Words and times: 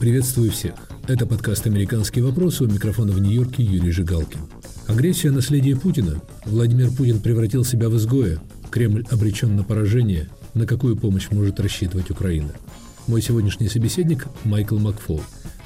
Приветствую 0.00 0.50
всех. 0.50 0.76
Это 1.08 1.26
подкаст 1.26 1.66
«Американские 1.66 2.24
вопросы» 2.24 2.64
у 2.64 2.66
микрофона 2.66 3.12
в 3.12 3.20
Нью-Йорке 3.20 3.62
Юрий 3.62 3.90
Жигалкин. 3.90 4.40
Агрессия– 4.86 5.30
наследие 5.30 5.76
Путина. 5.76 6.22
Владимир 6.46 6.90
Путин 6.90 7.20
превратил 7.20 7.66
себя 7.66 7.90
в 7.90 7.96
изгоя. 7.98 8.40
Кремль 8.70 9.04
обречен 9.10 9.56
на 9.56 9.62
поражение. 9.62 10.30
На 10.54 10.66
какую 10.66 10.96
помощь 10.96 11.28
может 11.30 11.60
рассчитывать 11.60 12.10
Украина? 12.10 12.50
Мой 13.08 13.20
сегодняшний 13.20 13.68
собеседник– 13.68 14.26
Майкл 14.44 14.78
Макфол, 14.78 15.20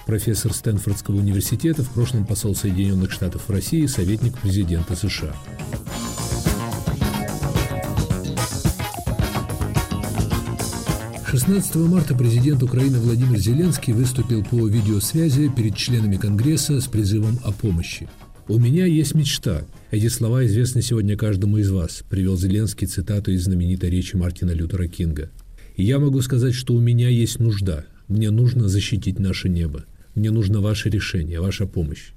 профессор 0.05 0.53
Стэнфордского 0.53 1.15
университета, 1.15 1.85
в 1.85 1.91
прошлом 1.91 2.27
посол 2.27 2.57
Соединенных 2.57 3.13
Штатов 3.13 3.43
в 3.47 3.53
России, 3.53 3.87
советник 3.87 4.37
президента 4.39 4.97
США. 4.97 5.33
16 11.37 11.75
марта 11.91 12.15
президент 12.15 12.63
Украины 12.63 13.01
Владимир 13.01 13.37
Зеленский 13.39 13.93
выступил 13.93 14.45
по 14.45 14.69
видеосвязи 14.69 15.49
перед 15.49 15.75
членами 15.75 16.15
Конгресса 16.17 16.81
с 16.81 16.87
призывом 16.87 17.41
о 17.43 17.51
помощи. 17.51 18.09
«У 18.47 18.57
меня 18.57 18.87
есть 18.87 19.17
мечта. 19.17 19.65
Эти 19.91 20.07
слова 20.07 20.47
известны 20.47 20.81
сегодня 20.81 21.17
каждому 21.17 21.59
из 21.59 21.73
вас»,– 21.73 22.05
привел 22.09 22.37
Зеленский 22.37 22.87
цитату 22.87 23.33
из 23.33 23.43
знаменитой 23.47 23.91
речи 23.91 24.15
Мартина 24.15 24.53
Лютера 24.53 24.87
Кинга. 24.87 25.29
«И 25.75 25.83
я 25.83 25.99
могу 25.99 26.21
сказать, 26.21 26.55
что 26.55 26.73
у 26.73 26.79
меня 26.79 27.09
есть 27.09 27.41
нужда. 27.41 27.85
Мне 28.07 28.31
нужно 28.31 28.69
защитить 28.69 29.19
наше 29.19 29.49
небо. 29.49 29.87
Мне 30.15 30.31
нужно 30.31 30.61
ваше 30.61 30.89
решение, 30.89 31.41
ваша 31.41 31.67
помощь. 31.67 32.13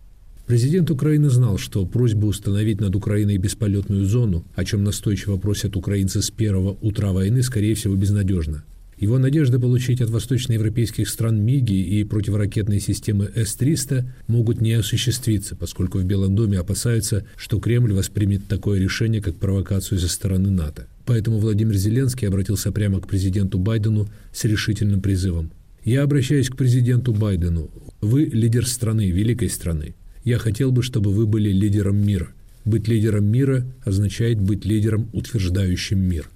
Президент 0.46 0.92
Украины 0.92 1.32
знал, 1.32 1.58
что 1.58 1.88
просьба 1.88 2.28
установить 2.28 2.80
над 2.82 2.96
Украиной 2.96 3.38
бесполетную 3.38 4.06
зону, 4.06 4.46
о 4.54 4.64
чем 4.64 4.84
настойчиво 4.84 5.38
просят 5.38 5.76
украинцы 5.76 6.22
с 6.22 6.30
первого 6.30 6.78
утра 6.82 7.14
войны, 7.14 7.42
скорее 7.42 7.74
всего, 7.74 7.96
безнадежна. 7.96 8.64
Его 8.98 9.20
надежды 9.20 9.60
получить 9.60 10.02
от 10.02 10.10
восточноевропейских 10.10 11.08
стран 11.08 11.40
МИГи 11.40 11.74
и 11.74 12.04
противоракетные 12.04 12.80
системы 12.80 13.30
С-300 13.36 14.06
могут 14.28 14.60
не 14.60 14.74
осуществиться, 14.74 15.56
поскольку 15.56 16.00
в 16.00 16.04
Белом 16.04 16.36
доме 16.36 16.58
опасаются, 16.58 17.24
что 17.36 17.60
Кремль 17.60 17.94
воспримет 17.94 18.48
такое 18.48 18.80
решение 18.80 19.22
как 19.22 19.36
провокацию 19.36 20.00
со 20.00 20.08
стороны 20.08 20.50
НАТО. 20.50 20.88
Поэтому 21.06 21.38
Владимир 21.38 21.76
Зеленский 21.76 22.28
обратился 22.28 22.72
прямо 22.72 23.00
к 23.00 23.08
президенту 23.08 23.60
Байдену 23.60 24.10
с 24.34 24.44
решительным 24.46 25.00
призывом. 25.00 25.52
«Я 25.84 26.02
обращаюсь 26.02 26.50
к 26.50 26.58
президенту 26.58 27.14
Байдену. 27.14 27.70
Вы 28.02 28.26
лидер 28.26 28.68
страны, 28.68 29.12
великой 29.12 29.50
страны. 29.50 29.94
Я 30.24 30.40
хотел 30.40 30.72
бы, 30.72 30.82
чтобы 30.82 31.14
вы 31.14 31.28
были 31.28 31.52
лидером 31.52 32.04
мира. 32.04 32.30
Быть 32.66 32.88
лидером 32.88 33.26
мира 33.26 33.64
означает 33.86 34.42
быть 34.42 34.66
лидером, 34.66 35.08
утверждающим 35.14 36.00
мир. 36.00 36.30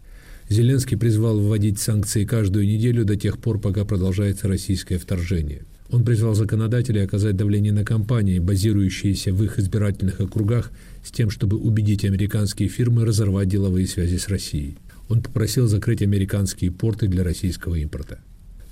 Зеленский 0.52 0.98
призвал 0.98 1.40
вводить 1.40 1.80
санкции 1.80 2.26
каждую 2.26 2.68
неделю 2.68 3.06
до 3.06 3.16
тех 3.16 3.38
пор, 3.38 3.58
пока 3.58 3.86
продолжается 3.86 4.50
российское 4.50 4.98
вторжение. 4.98 5.62
Он 5.90 6.04
призвал 6.04 6.34
законодателей 6.34 7.06
оказать 7.06 7.38
давление 7.38 7.72
на 7.72 7.86
компании, 7.86 8.38
базирующиеся 8.38 9.32
в 9.32 9.42
их 9.46 9.60
избирательных 9.60 10.20
округах, 10.20 10.74
с 11.06 11.12
тем, 11.12 11.30
чтобы 11.30 11.56
убедить 11.56 12.04
американские 12.04 12.68
фирмы 12.68 13.06
разорвать 13.06 13.48
деловые 13.48 13.88
связи 13.88 14.18
с 14.18 14.28
Россией. 14.28 14.76
Он 15.08 15.22
попросил 15.22 15.68
закрыть 15.68 16.02
американские 16.02 16.70
порты 16.70 17.08
для 17.08 17.24
российского 17.24 17.76
импорта. 17.76 18.20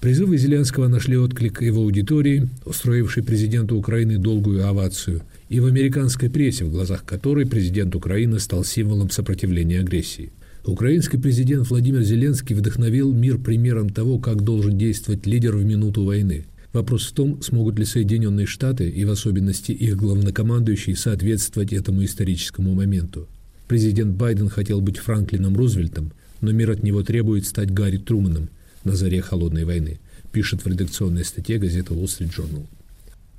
Призывы 0.02 0.38
Зеленского 0.38 0.89
нашли 0.89 1.17
отклик 1.17 1.61
в 1.61 1.77
аудитории, 1.77 2.49
устроившей 2.66 3.23
президенту 3.23 3.77
Украины 3.77 4.17
долгую 4.17 4.67
овацию, 4.67 5.21
и 5.47 5.61
в 5.61 5.66
американской 5.66 6.30
прессе, 6.30 6.66
в 6.66 6.71
глазах 6.71 7.05
которой 7.05 7.45
президент 7.45 7.95
Украины 7.95 8.39
стал 8.39 8.66
символом 8.66 9.09
сопротивления 9.09 9.80
агрессии. 9.80 10.33
Украинский 10.65 11.17
президент 11.17 11.69
Владимир 11.69 12.02
Зеленский 12.02 12.55
вдохновил 12.55 13.13
мир 13.13 13.38
примером 13.38 13.89
того, 13.89 14.19
как 14.19 14.43
должен 14.43 14.77
действовать 14.77 15.25
лидер 15.25 15.55
в 15.55 15.63
минуту 15.63 16.03
войны. 16.03 16.45
Вопрос 16.73 17.07
в 17.07 17.13
том, 17.13 17.41
смогут 17.41 17.79
ли 17.79 17.85
Соединенные 17.85 18.45
Штаты, 18.45 18.89
и 18.89 19.05
в 19.05 19.09
особенности 19.09 19.71
их 19.71 19.97
главнокомандующий, 19.97 20.95
соответствовать 20.95 21.73
этому 21.73 22.03
историческому 22.03 22.73
моменту. 22.73 23.27
Президент 23.67 24.15
Байден 24.15 24.49
хотел 24.49 24.81
быть 24.81 24.97
Франклином 24.97 25.55
Рузвельтом, 25.55 26.11
но 26.42 26.52
мир 26.52 26.71
от 26.71 26.83
него 26.83 27.03
требует 27.03 27.45
стать 27.45 27.71
Гарри 27.71 27.97
Труманом 27.97 28.49
на 28.83 28.95
заре 28.95 29.21
Холодной 29.21 29.64
войны, 29.64 29.99
пишет 30.31 30.64
в 30.64 30.67
редакционной 30.67 31.23
статье 31.23 31.58
газета 31.58 31.93
Wall 31.93 32.05
Street 32.05 32.36
Journal. 32.36 32.65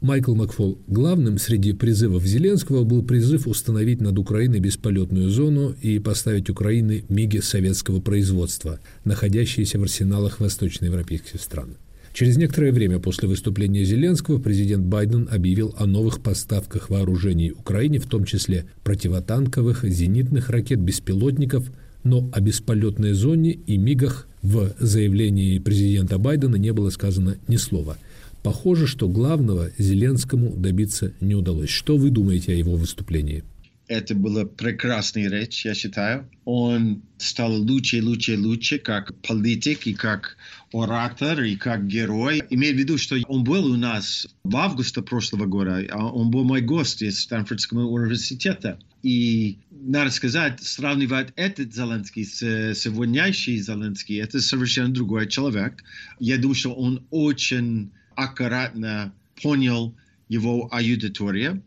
Майкл 0.01 0.35
Макфол. 0.35 0.79
Главным 0.87 1.37
среди 1.37 1.75
призывов 1.75 2.25
Зеленского 2.25 2.85
был 2.85 3.03
призыв 3.03 3.47
установить 3.47 4.01
над 4.01 4.19
Украиной 4.19 4.59
бесполетную 4.59 5.29
зону 5.29 5.75
и 5.83 5.99
поставить 5.99 6.49
Украины 6.49 7.05
МИГи 7.11 7.41
советского 7.41 8.01
производства, 8.01 8.81
находящиеся 9.05 9.79
в 9.79 9.83
арсеналах 9.83 10.41
восточноевропейских 10.41 11.39
стран. 11.39 11.77
Через 12.15 12.39
некоторое 12.39 12.73
время 12.73 12.99
после 12.99 13.29
выступления 13.29 13.85
Зеленского 13.85 14.39
президент 14.39 14.87
Байден 14.87 15.29
объявил 15.31 15.75
о 15.77 15.85
новых 15.85 16.23
поставках 16.23 16.89
вооружений 16.89 17.53
Украине, 17.53 17.99
в 17.99 18.07
том 18.07 18.25
числе 18.25 18.65
противотанковых, 18.83 19.85
зенитных 19.85 20.49
ракет, 20.49 20.81
беспилотников, 20.81 21.71
но 22.05 22.31
о 22.33 22.41
бесполетной 22.41 23.13
зоне 23.13 23.53
и 23.53 23.77
МИГах 23.77 24.27
в 24.41 24.73
заявлении 24.79 25.59
президента 25.59 26.17
Байдена 26.17 26.57
не 26.57 26.73
было 26.73 26.89
сказано 26.89 27.37
ни 27.49 27.57
слова– 27.59 27.99
Похоже, 28.43 28.87
что 28.87 29.09
главного 29.09 29.71
Зеленскому 29.77 30.55
добиться 30.57 31.13
не 31.21 31.35
удалось. 31.35 31.71
Что 31.71 31.97
вы 31.97 32.11
думаете 32.11 32.53
о 32.53 32.57
его 32.57 32.77
выступлении? 32.77 33.45
Это 33.87 34.15
была 34.15 34.45
прекрасная 34.45 35.29
речь, 35.29 35.65
я 35.65 35.75
считаю. 35.75 36.31
Он 36.45 37.03
стал 37.19 37.53
лучше, 37.53 38.01
лучше, 38.01 38.39
лучше 38.39 38.79
как 38.79 39.15
политик 39.17 39.89
и 39.89 39.95
как 39.95 40.37
оратор 40.73 41.43
и 41.43 41.57
как 41.57 41.89
герой. 41.89 42.41
Имею 42.51 42.77
в 42.77 42.79
виду, 42.79 42.99
что 42.99 43.17
он 43.27 43.43
был 43.43 43.67
у 43.67 43.77
нас 43.77 44.29
в 44.45 44.57
августе 44.57 45.03
прошлого 45.03 45.47
года. 45.47 45.85
А 45.91 46.07
он 46.07 46.31
был 46.31 46.45
мой 46.45 46.61
гость 46.61 47.03
из 47.03 47.21
Стэнфордского 47.21 47.85
университета. 47.85 48.79
И 49.03 49.59
надо 49.73 50.11
сказать, 50.13 50.63
сравнивать 50.63 51.33
этот 51.35 51.75
Зеленский 51.75 52.25
с 52.25 52.79
сегодняшний 52.79 53.57
Зеленский, 53.57 54.21
это 54.21 54.41
совершенно 54.41 54.95
другой 54.95 55.27
человек. 55.27 55.83
Я 56.21 56.39
думаю, 56.39 56.55
что 56.55 56.73
он 56.73 57.05
очень 57.11 57.91
аккуратно 58.25 59.13
понял 59.43 59.95
его 60.29 60.69
аудитория. 60.73 61.63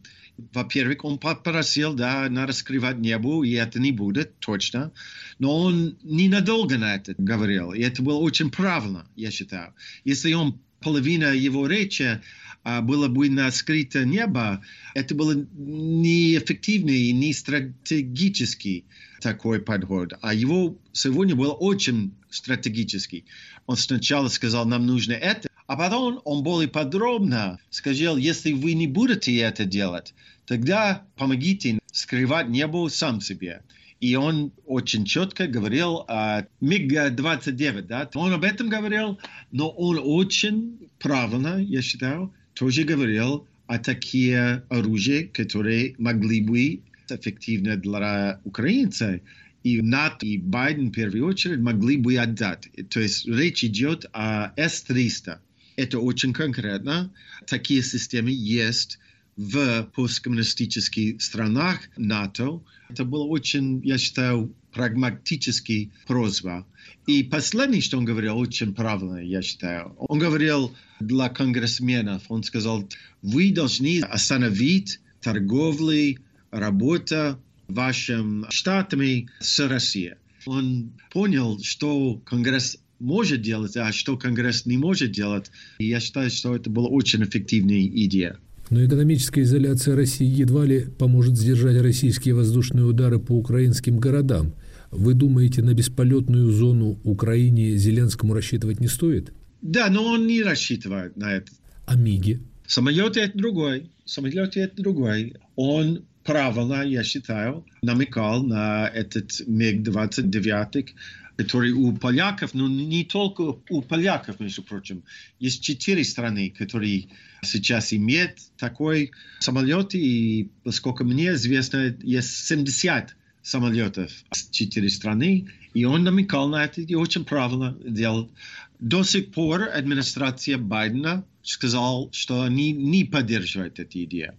Во-первых, 0.53 1.06
он 1.06 1.19
попросил, 1.19 1.94
да, 1.94 2.28
надо 2.30 2.53
скрывать 2.53 2.97
небо, 2.97 3.44
и 3.44 3.52
это 3.52 3.80
не 3.80 3.91
будет, 3.91 4.40
точно. 4.40 4.91
Но 5.38 5.59
он 5.59 5.97
ненадолго 6.02 6.78
на 6.78 6.96
это 6.96 7.14
говорил, 7.18 7.72
и 7.72 7.81
это 7.81 8.02
было 8.02 8.18
очень 8.18 8.50
правильно, 8.50 9.06
я 9.16 9.30
считаю. 9.30 9.74
Если 10.06 10.34
он 10.34 10.59
половина 10.80 11.34
его 11.34 11.68
речи 11.68 12.22
а, 12.64 12.81
было 12.81 13.08
бы 13.08 13.30
на 13.30 13.52
скрытое 13.52 14.06
небо, 14.06 14.64
это 14.96 15.14
было 15.14 15.34
неэффективный 15.34 16.97
и 16.97 17.14
не 17.14 17.34
стратегический 17.34 18.85
такой 19.22 19.62
подход. 19.62 20.14
А 20.22 20.34
его 20.34 20.78
сегодня 20.91 21.35
был 21.35 21.56
очень 21.59 22.14
стратегический. 22.30 23.25
Он 23.66 23.78
сначала 23.78 24.28
сказал, 24.28 24.66
нам 24.66 24.85
нужно 24.85 25.14
это, 25.14 25.47
а 25.68 25.78
потом 25.78 26.22
он 26.25 26.44
более 26.44 26.69
подробно 26.69 27.59
сказал, 27.69 28.18
если 28.18 28.53
вы 28.53 28.74
не 28.74 28.88
будете 28.88 29.35
это 29.38 29.66
делать, 29.66 30.13
тогда 30.46 31.06
помогите 31.16 31.79
скрывать 31.91 32.50
небо 32.50 32.88
сам 32.90 33.22
себе. 33.22 33.62
И 34.00 34.16
он 34.16 34.52
очень 34.66 35.06
четко 35.06 35.47
говорил 35.47 36.03
о 36.09 36.44
МиГ-29, 36.59 37.81
да, 37.84 38.09
он 38.16 38.34
об 38.34 38.44
этом 38.44 38.68
говорил, 38.68 39.18
но 39.52 39.69
он 39.69 40.00
очень 40.03 40.90
правильно, 41.00 41.57
я 41.57 41.81
считаю, 41.81 42.34
тоже 42.53 42.84
говорил 42.84 43.47
о 43.68 43.79
такие 43.79 44.63
оружия, 44.69 45.28
которые 45.28 45.96
могли 45.97 46.41
бы 46.41 46.81
эффективно 47.09 47.78
для 47.78 48.41
украинцев 48.44 49.22
и 49.63 49.81
НАТО, 49.81 50.25
и 50.25 50.38
Байден 50.38 50.90
в 50.90 50.91
первую 50.91 51.25
очередь 51.25 51.59
могли 51.59 51.97
бы 51.97 52.18
отдать. 52.18 52.69
То 52.90 53.00
есть 53.00 53.26
речь 53.26 53.64
идет 53.64 54.05
о 54.11 54.52
С-300. 54.58 55.40
Это 55.75 55.99
очень 55.99 56.34
конкретно. 56.34 57.11
Такие 57.47 57.81
системы 57.81 58.31
есть 58.31 58.99
в 59.35 59.84
посткоммунистических 59.96 61.22
странах 61.22 61.79
НАТО. 61.97 62.61
Это 62.90 63.03
было 63.05 63.23
очень, 63.23 63.81
я 63.84 63.97
считаю, 63.97 64.53
прагматический 64.72 65.91
просьба. 66.08 66.66
И 67.08 67.23
последнее, 67.23 67.81
что 67.81 67.97
он 67.97 68.05
говорил, 68.05 68.37
очень 68.37 68.73
правильно, 68.73 69.17
я 69.17 69.41
считаю. 69.41 69.96
Он 69.97 70.20
говорил 70.20 70.75
для 70.99 71.29
конгрессменов, 71.29 72.23
он 72.29 72.43
сказал, 72.43 72.87
вы 73.22 73.52
должны 73.52 74.02
остановить 74.02 74.99
торговлю, 75.22 76.17
работу 76.52 77.40
вашим 77.67 78.46
штатами 78.49 79.29
с 79.40 79.59
Россией. 79.67 80.16
Он 80.46 80.91
понял, 81.11 81.59
что 81.61 82.16
Конгресс 82.26 82.78
может 83.03 83.41
делать, 83.41 83.78
а 83.78 83.91
что 83.91 84.17
Конгресс 84.17 84.66
не 84.66 84.78
может 84.78 85.11
делать. 85.11 85.52
И 85.78 85.85
я 85.85 86.00
считаю, 86.00 86.29
что 86.29 86.55
это 86.55 86.70
была 86.70 86.88
очень 86.88 87.23
эффективная 87.23 87.85
идея. 87.85 88.38
Но 88.70 88.84
экономическая 88.84 89.41
изоляция 89.41 89.96
России 89.96 90.26
едва 90.26 90.66
ли 90.66 90.85
поможет 90.97 91.38
сдержать 91.38 91.79
российские 91.82 92.34
воздушные 92.34 92.85
удары 92.85 93.20
по 93.20 93.34
украинским 93.34 93.97
городам. 93.97 94.53
Вы 94.90 95.14
думаете, 95.14 95.61
на 95.61 95.73
бесполетную 95.73 96.52
зону 96.52 97.00
Украине 97.03 97.76
Зеленскому 97.78 98.34
рассчитывать 98.34 98.79
не 98.79 98.88
стоит? 98.88 99.34
Да, 99.61 99.90
но 99.90 100.03
он 100.05 100.28
не 100.28 100.41
рассчитывает 100.41 101.17
на 101.17 101.34
это. 101.34 101.52
А 101.85 101.96
МИГи? 101.96 102.40
Самолеты 102.66 103.20
это 103.20 103.38
другой. 103.38 103.91
Самолеты 104.05 104.61
это 104.61 104.82
другой. 104.82 105.35
Он 105.55 106.03
правильно, 106.23 106.84
я 106.84 107.03
считаю, 107.03 107.66
намекал 107.82 108.44
на 108.44 108.88
этот 108.88 109.41
МиГ-29, 109.46 110.90
который 111.38 111.72
у 111.72 111.91
поляков, 111.94 112.53
но 112.53 112.68
не 112.68 113.03
только 113.03 113.56
у 113.70 113.82
поляков, 113.82 114.40
между 114.40 114.62
прочим. 114.62 115.03
Есть 115.40 115.64
четыре 115.64 116.03
страны, 116.03 116.53
которые 116.56 117.08
сейчас 117.41 117.94
имеют 117.94 118.38
такой 118.58 119.12
самолет, 119.40 119.96
и, 119.96 120.50
поскольку 120.64 121.03
мне 121.03 121.34
известно, 121.34 121.96
есть 122.03 122.46
70 122.46 123.16
самолетов 123.41 124.12
с 124.32 124.50
четыре 124.50 124.90
страны, 124.90 125.50
и 125.74 125.85
он 125.85 126.03
намекал 126.03 126.47
на 126.47 126.64
это 126.64 126.82
и 126.82 126.96
очень 126.96 127.26
правильно 127.26 127.78
делал. 127.84 128.32
До 128.79 129.03
сих 129.03 129.32
пор 129.32 129.70
администрация 129.74 130.58
Байдена 130.58 131.26
сказал, 131.41 132.09
что 132.12 132.41
они 132.41 132.72
не 132.72 133.03
поддерживают 133.03 133.79
эту 133.79 134.03
идею. 134.03 134.36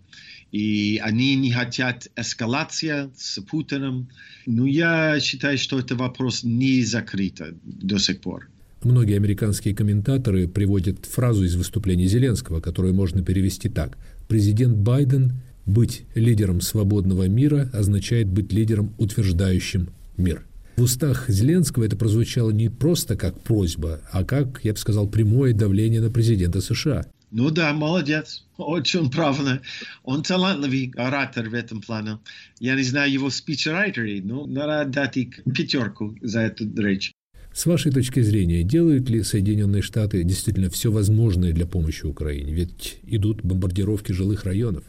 И 0.54 1.00
они 1.02 1.34
не 1.34 1.50
хотят 1.50 2.06
эскалации 2.14 3.10
с 3.16 3.40
Путиным. 3.40 4.08
Но 4.46 4.66
я 4.66 5.18
считаю, 5.18 5.58
что 5.58 5.80
это 5.80 5.96
вопрос 5.96 6.44
не 6.44 6.84
закрыт 6.84 7.42
до 7.64 7.98
сих 7.98 8.20
пор. 8.20 8.48
Многие 8.84 9.16
американские 9.16 9.74
комментаторы 9.74 10.46
приводят 10.46 11.06
фразу 11.06 11.42
из 11.42 11.56
выступления 11.56 12.06
Зеленского, 12.06 12.60
которую 12.60 12.94
можно 12.94 13.20
перевести 13.24 13.68
так. 13.68 13.98
Президент 14.28 14.76
Байден 14.76 15.32
быть 15.66 16.02
лидером 16.14 16.60
свободного 16.60 17.26
мира 17.26 17.68
означает 17.72 18.28
быть 18.28 18.52
лидером, 18.52 18.94
утверждающим 18.96 19.88
мир. 20.16 20.44
В 20.76 20.82
устах 20.82 21.28
Зеленского 21.28 21.82
это 21.82 21.96
прозвучало 21.96 22.50
не 22.50 22.68
просто 22.68 23.16
как 23.16 23.40
просьба, 23.40 24.00
а 24.12 24.22
как, 24.22 24.60
я 24.62 24.72
бы 24.72 24.78
сказал, 24.78 25.08
прямое 25.08 25.52
давление 25.52 26.00
на 26.00 26.10
президента 26.10 26.60
США. 26.60 27.06
Ну 27.36 27.50
да, 27.50 27.72
молодец. 27.72 28.44
Очень 28.58 29.10
правильно. 29.10 29.60
Он 30.04 30.22
талантливый 30.22 30.92
оратор 30.96 31.48
в 31.48 31.54
этом 31.54 31.80
плане. 31.80 32.20
Я 32.60 32.76
не 32.76 32.84
знаю 32.84 33.10
его 33.10 33.28
спичрайтеры, 33.28 34.22
но 34.22 34.46
надо 34.46 34.88
дать 34.88 35.16
их 35.16 35.42
пятерку 35.42 36.16
за 36.22 36.42
эту 36.42 36.72
речь. 36.80 37.10
С 37.52 37.66
вашей 37.66 37.90
точки 37.90 38.20
зрения, 38.20 38.62
делают 38.62 39.10
ли 39.10 39.24
Соединенные 39.24 39.82
Штаты 39.82 40.22
действительно 40.22 40.70
все 40.70 40.92
возможное 40.92 41.52
для 41.52 41.66
помощи 41.66 42.06
Украине? 42.06 42.54
Ведь 42.54 43.00
идут 43.02 43.42
бомбардировки 43.42 44.12
жилых 44.12 44.44
районов. 44.44 44.84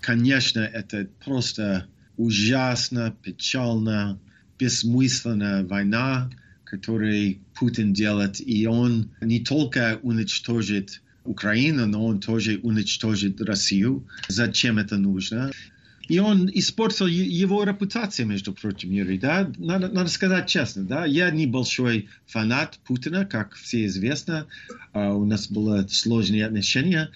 Конечно, 0.00 0.60
это 0.60 1.06
просто 1.22 1.86
ужасно, 2.16 3.14
печально, 3.22 4.18
бессмысленная 4.58 5.66
война, 5.66 6.30
которую 6.64 7.40
Путин 7.54 7.92
делает. 7.92 8.40
И 8.40 8.66
он 8.66 9.10
не 9.20 9.40
только 9.40 9.98
уничтожит 10.02 11.02
Украина, 11.30 11.86
но 11.86 12.04
он 12.04 12.18
тоже 12.20 12.58
уничтожит 12.62 13.40
Россию. 13.40 14.04
Зачем 14.28 14.78
это 14.78 14.96
нужно? 14.96 15.52
И 16.08 16.18
он 16.18 16.50
испортил 16.52 17.06
его 17.06 17.62
репутацию, 17.62 18.26
между 18.26 18.52
прочим, 18.52 18.90
Юрий, 18.90 19.16
да? 19.16 19.48
Надо, 19.58 19.88
надо 19.88 20.10
сказать 20.10 20.48
честно, 20.48 20.82
да? 20.82 21.06
Я 21.06 21.30
не 21.30 21.46
большой 21.46 22.08
фанат 22.26 22.80
Путина, 22.84 23.24
как 23.24 23.54
все 23.54 23.86
известно. 23.86 24.48
Uh, 24.92 25.14
у 25.14 25.24
нас 25.24 25.48
было 25.48 25.86
сложные 25.88 26.46
отношения. 26.46 27.10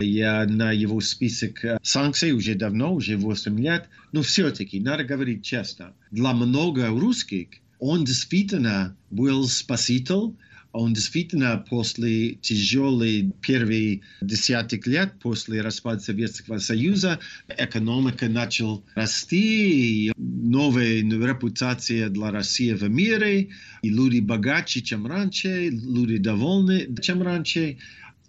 Я 0.00 0.46
на 0.46 0.72
его 0.72 1.00
список 1.00 1.64
санкций 1.82 2.32
уже 2.32 2.56
давно, 2.56 2.92
уже 2.92 3.16
8 3.16 3.60
лет. 3.60 3.88
Но 4.10 4.22
все-таки, 4.22 4.80
надо 4.80 5.04
говорить 5.04 5.44
честно, 5.44 5.92
для 6.10 6.32
много 6.32 6.88
русских 6.88 7.48
он 7.78 8.04
действительно 8.04 8.94
был 9.10 9.48
спаситель, 9.48 10.34
он 10.72 10.94
действительно 10.94 11.64
после 11.68 12.34
тяжелых 12.34 13.34
первых 13.40 14.00
десятых 14.20 14.86
лет, 14.86 15.18
после 15.20 15.62
распада 15.62 16.00
Советского 16.00 16.58
Союза, 16.58 17.18
экономика 17.48 18.28
начала 18.28 18.82
расти, 18.94 20.12
новая 20.16 21.02
репутация 21.02 22.08
для 22.08 22.30
России 22.30 22.72
в 22.72 22.88
мире, 22.88 23.50
и 23.82 23.88
люди 23.88 24.20
богаче, 24.20 24.80
чем 24.80 25.06
раньше, 25.06 25.70
люди 25.70 26.18
довольны, 26.18 26.88
чем 27.00 27.22
раньше. 27.22 27.78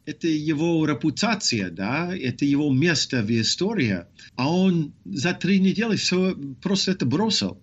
Это 0.05 0.27
его 0.27 0.83
репутация, 0.85 1.69
да, 1.69 2.15
это 2.15 2.43
его 2.43 2.73
место 2.73 3.21
в 3.21 3.29
истории. 3.29 3.99
А 4.35 4.51
он 4.51 4.93
за 5.05 5.33
три 5.33 5.59
недели 5.59 5.95
все 5.95 6.35
просто 6.59 6.91
это 6.91 7.05
бросил 7.05 7.61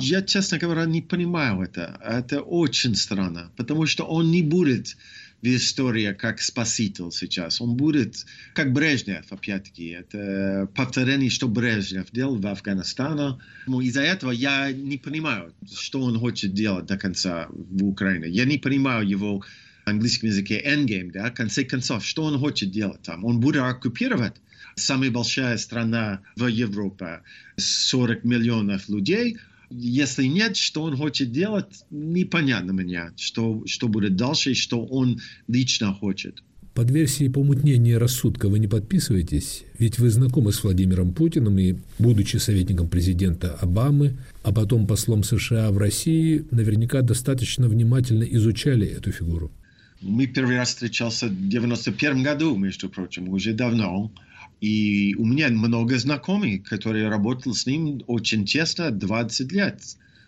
я, 0.00 0.22
честно 0.22 0.58
говоря, 0.58 0.86
не 0.86 1.02
понимаю 1.02 1.60
это. 1.60 2.00
Это 2.02 2.40
очень 2.40 2.94
странно, 2.94 3.50
потому 3.56 3.86
что 3.86 4.04
он 4.04 4.30
не 4.30 4.42
будет 4.42 4.96
в 5.42 5.46
истории 5.46 6.14
как 6.14 6.40
спаситель 6.40 7.12
сейчас. 7.12 7.60
Он 7.60 7.76
будет 7.76 8.24
как 8.54 8.72
Брежнев, 8.72 9.30
опять-таки. 9.30 9.88
Это 9.88 10.68
повторение, 10.74 11.28
что 11.28 11.46
Брежнев 11.46 12.10
делал 12.10 12.36
в 12.36 12.46
Афганистане. 12.46 13.38
Но 13.66 13.82
из-за 13.82 14.00
этого 14.00 14.30
я 14.30 14.72
не 14.72 14.96
понимаю, 14.96 15.52
что 15.70 16.00
он 16.00 16.18
хочет 16.18 16.54
делать 16.54 16.86
до 16.86 16.96
конца 16.96 17.48
в 17.50 17.84
Украине. 17.84 18.28
Я 18.28 18.46
не 18.46 18.56
понимаю 18.56 19.06
его 19.06 19.44
английском 19.84 20.30
языке 20.30 20.62
endgame, 20.66 21.12
да, 21.12 21.30
в 21.30 21.34
конце 21.34 21.64
концов, 21.64 22.04
что 22.04 22.24
он 22.24 22.38
хочет 22.38 22.70
делать 22.70 23.02
там? 23.02 23.24
Он 23.24 23.40
будет 23.40 23.62
оккупировать 23.62 24.34
самая 24.74 25.10
большая 25.10 25.58
страна 25.58 26.22
в 26.34 26.46
Европе, 26.46 27.20
40 27.56 28.24
миллионов 28.24 28.88
людей– 28.88 29.36
если 29.70 30.24
нет, 30.24 30.56
что 30.56 30.82
он 30.82 30.96
хочет 30.96 31.32
делать, 31.32 31.84
непонятно 31.90 32.72
мне, 32.72 33.10
что, 33.16 33.62
что 33.66 33.88
будет 33.88 34.16
дальше 34.16 34.52
и 34.52 34.54
что 34.54 34.84
он 34.84 35.20
лично 35.48 35.92
хочет. 35.92 36.42
Под 36.76 36.90
версией 36.90 37.30
помутнения 37.30 37.98
рассудка 37.98 38.50
вы 38.50 38.58
не 38.58 38.68
подписываетесь? 38.68 39.64
Ведь 39.78 39.98
вы 39.98 40.10
знакомы 40.10 40.52
с 40.52 40.62
Владимиром 40.62 41.14
Путиным 41.14 41.58
и, 41.58 41.76
будучи 41.98 42.36
советником 42.36 42.88
президента 42.88 43.54
Обамы, 43.54 44.18
а 44.42 44.52
потом 44.52 44.86
послом 44.86 45.24
США 45.24 45.70
в 45.70 45.78
России, 45.78 46.44
наверняка 46.50 47.00
достаточно 47.00 47.66
внимательно 47.66 48.24
изучали 48.24 48.86
эту 48.86 49.10
фигуру. 49.10 49.50
Мы 50.02 50.26
первый 50.26 50.58
раз 50.58 50.68
встречался 50.68 51.28
в 51.28 51.48
91 51.48 52.22
году, 52.22 52.54
между 52.56 52.90
прочим, 52.90 53.30
уже 53.30 53.54
давно. 53.54 54.12
И 54.60 55.14
у 55.18 55.24
меня 55.26 55.48
много 55.50 55.98
знакомых, 55.98 56.62
которые 56.64 57.08
работали 57.08 57.52
с 57.52 57.66
ним 57.66 58.02
очень 58.06 58.46
тесно 58.46 58.90
20 58.90 59.52
лет. 59.52 59.80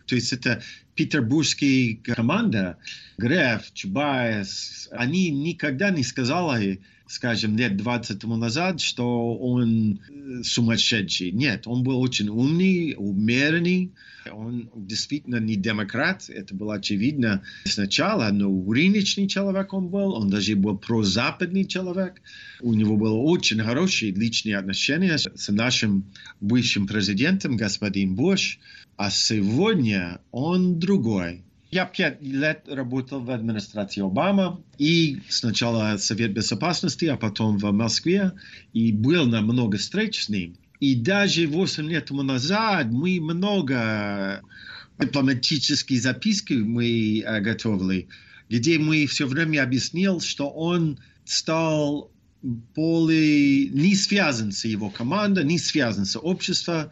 То 0.09 0.15
есть 0.15 0.33
это 0.33 0.63
петербургская 0.95 1.97
команда, 2.03 2.79
Греф, 3.19 3.73
Чубайс, 3.75 4.89
они 4.91 5.31
никогда 5.31 5.91
не 5.91 6.03
сказали, 6.03 6.81
скажем, 7.07 7.57
лет 7.57 7.77
20 7.77 8.19
тому 8.19 8.37
назад, 8.37 8.81
что 8.81 9.37
он 9.37 10.01
э, 10.09 10.43
сумасшедший. 10.43 11.31
Нет, 11.31 11.67
он 11.67 11.83
был 11.83 12.01
очень 12.01 12.29
умный, 12.29 12.95
умеренный, 12.97 13.93
он 14.31 14.71
действительно 14.75 15.37
не 15.37 15.57
демократ, 15.57 16.29
это 16.29 16.55
было 16.55 16.75
очевидно 16.75 17.43
сначала, 17.65 18.31
но 18.31 18.49
рыночный 18.71 19.27
человек 19.29 19.73
он 19.73 19.89
был, 19.89 20.15
он 20.15 20.29
даже 20.29 20.57
был 20.57 20.77
прозападный 20.79 21.65
человек. 21.65 22.21
У 22.61 22.75
него 22.75 22.97
было 22.97 23.17
очень 23.17 23.61
хорошие 23.61 24.13
личные 24.13 24.59
отношения 24.59 25.17
с 25.19 25.49
нашим 25.53 26.05
бывшим 26.41 26.87
президентом, 26.87 27.57
господин 27.57 28.15
Буш. 28.15 28.59
А 28.99 29.11
сегодня 29.11 30.21
он 30.33 30.81
другой. 30.81 31.45
Я 31.71 31.87
пять 31.87 32.21
лет 32.21 32.65
работал 32.67 33.21
в 33.21 33.31
администрации 33.31 34.01
Обама, 34.05 34.61
и 34.77 35.21
сначала 35.29 35.97
Совет 35.99 36.33
Безопасности, 36.33 37.05
а 37.05 37.17
потом 37.17 37.59
в 37.59 37.71
Москве, 37.71 38.33
и 38.73 38.91
был 38.91 39.27
на 39.27 39.41
много 39.41 39.79
встреч 39.79 40.25
с 40.25 40.29
ним. 40.29 40.57
И 40.81 40.97
даже 40.97 41.47
8 41.47 41.89
лет 41.89 42.07
тому 42.07 42.25
назад 42.25 42.89
мы 42.91 43.21
много 43.21 44.43
дипломатических 44.99 46.03
записки 46.03 46.55
мы 46.55 47.21
э, 47.21 47.41
готовили, 47.41 48.09
где 48.49 48.81
мы 48.81 49.07
все 49.07 49.29
время 49.29 49.63
объяснил, 49.63 50.21
что 50.21 50.51
он 50.51 50.99
стал 51.25 52.11
более 52.43 53.69
не 53.69 53.95
связан 53.95 54.53
с 54.53 54.65
его 54.65 54.91
командой, 54.91 55.45
не 55.45 55.59
связан 55.59 56.05
с 56.05 56.19
обществом. 56.19 56.91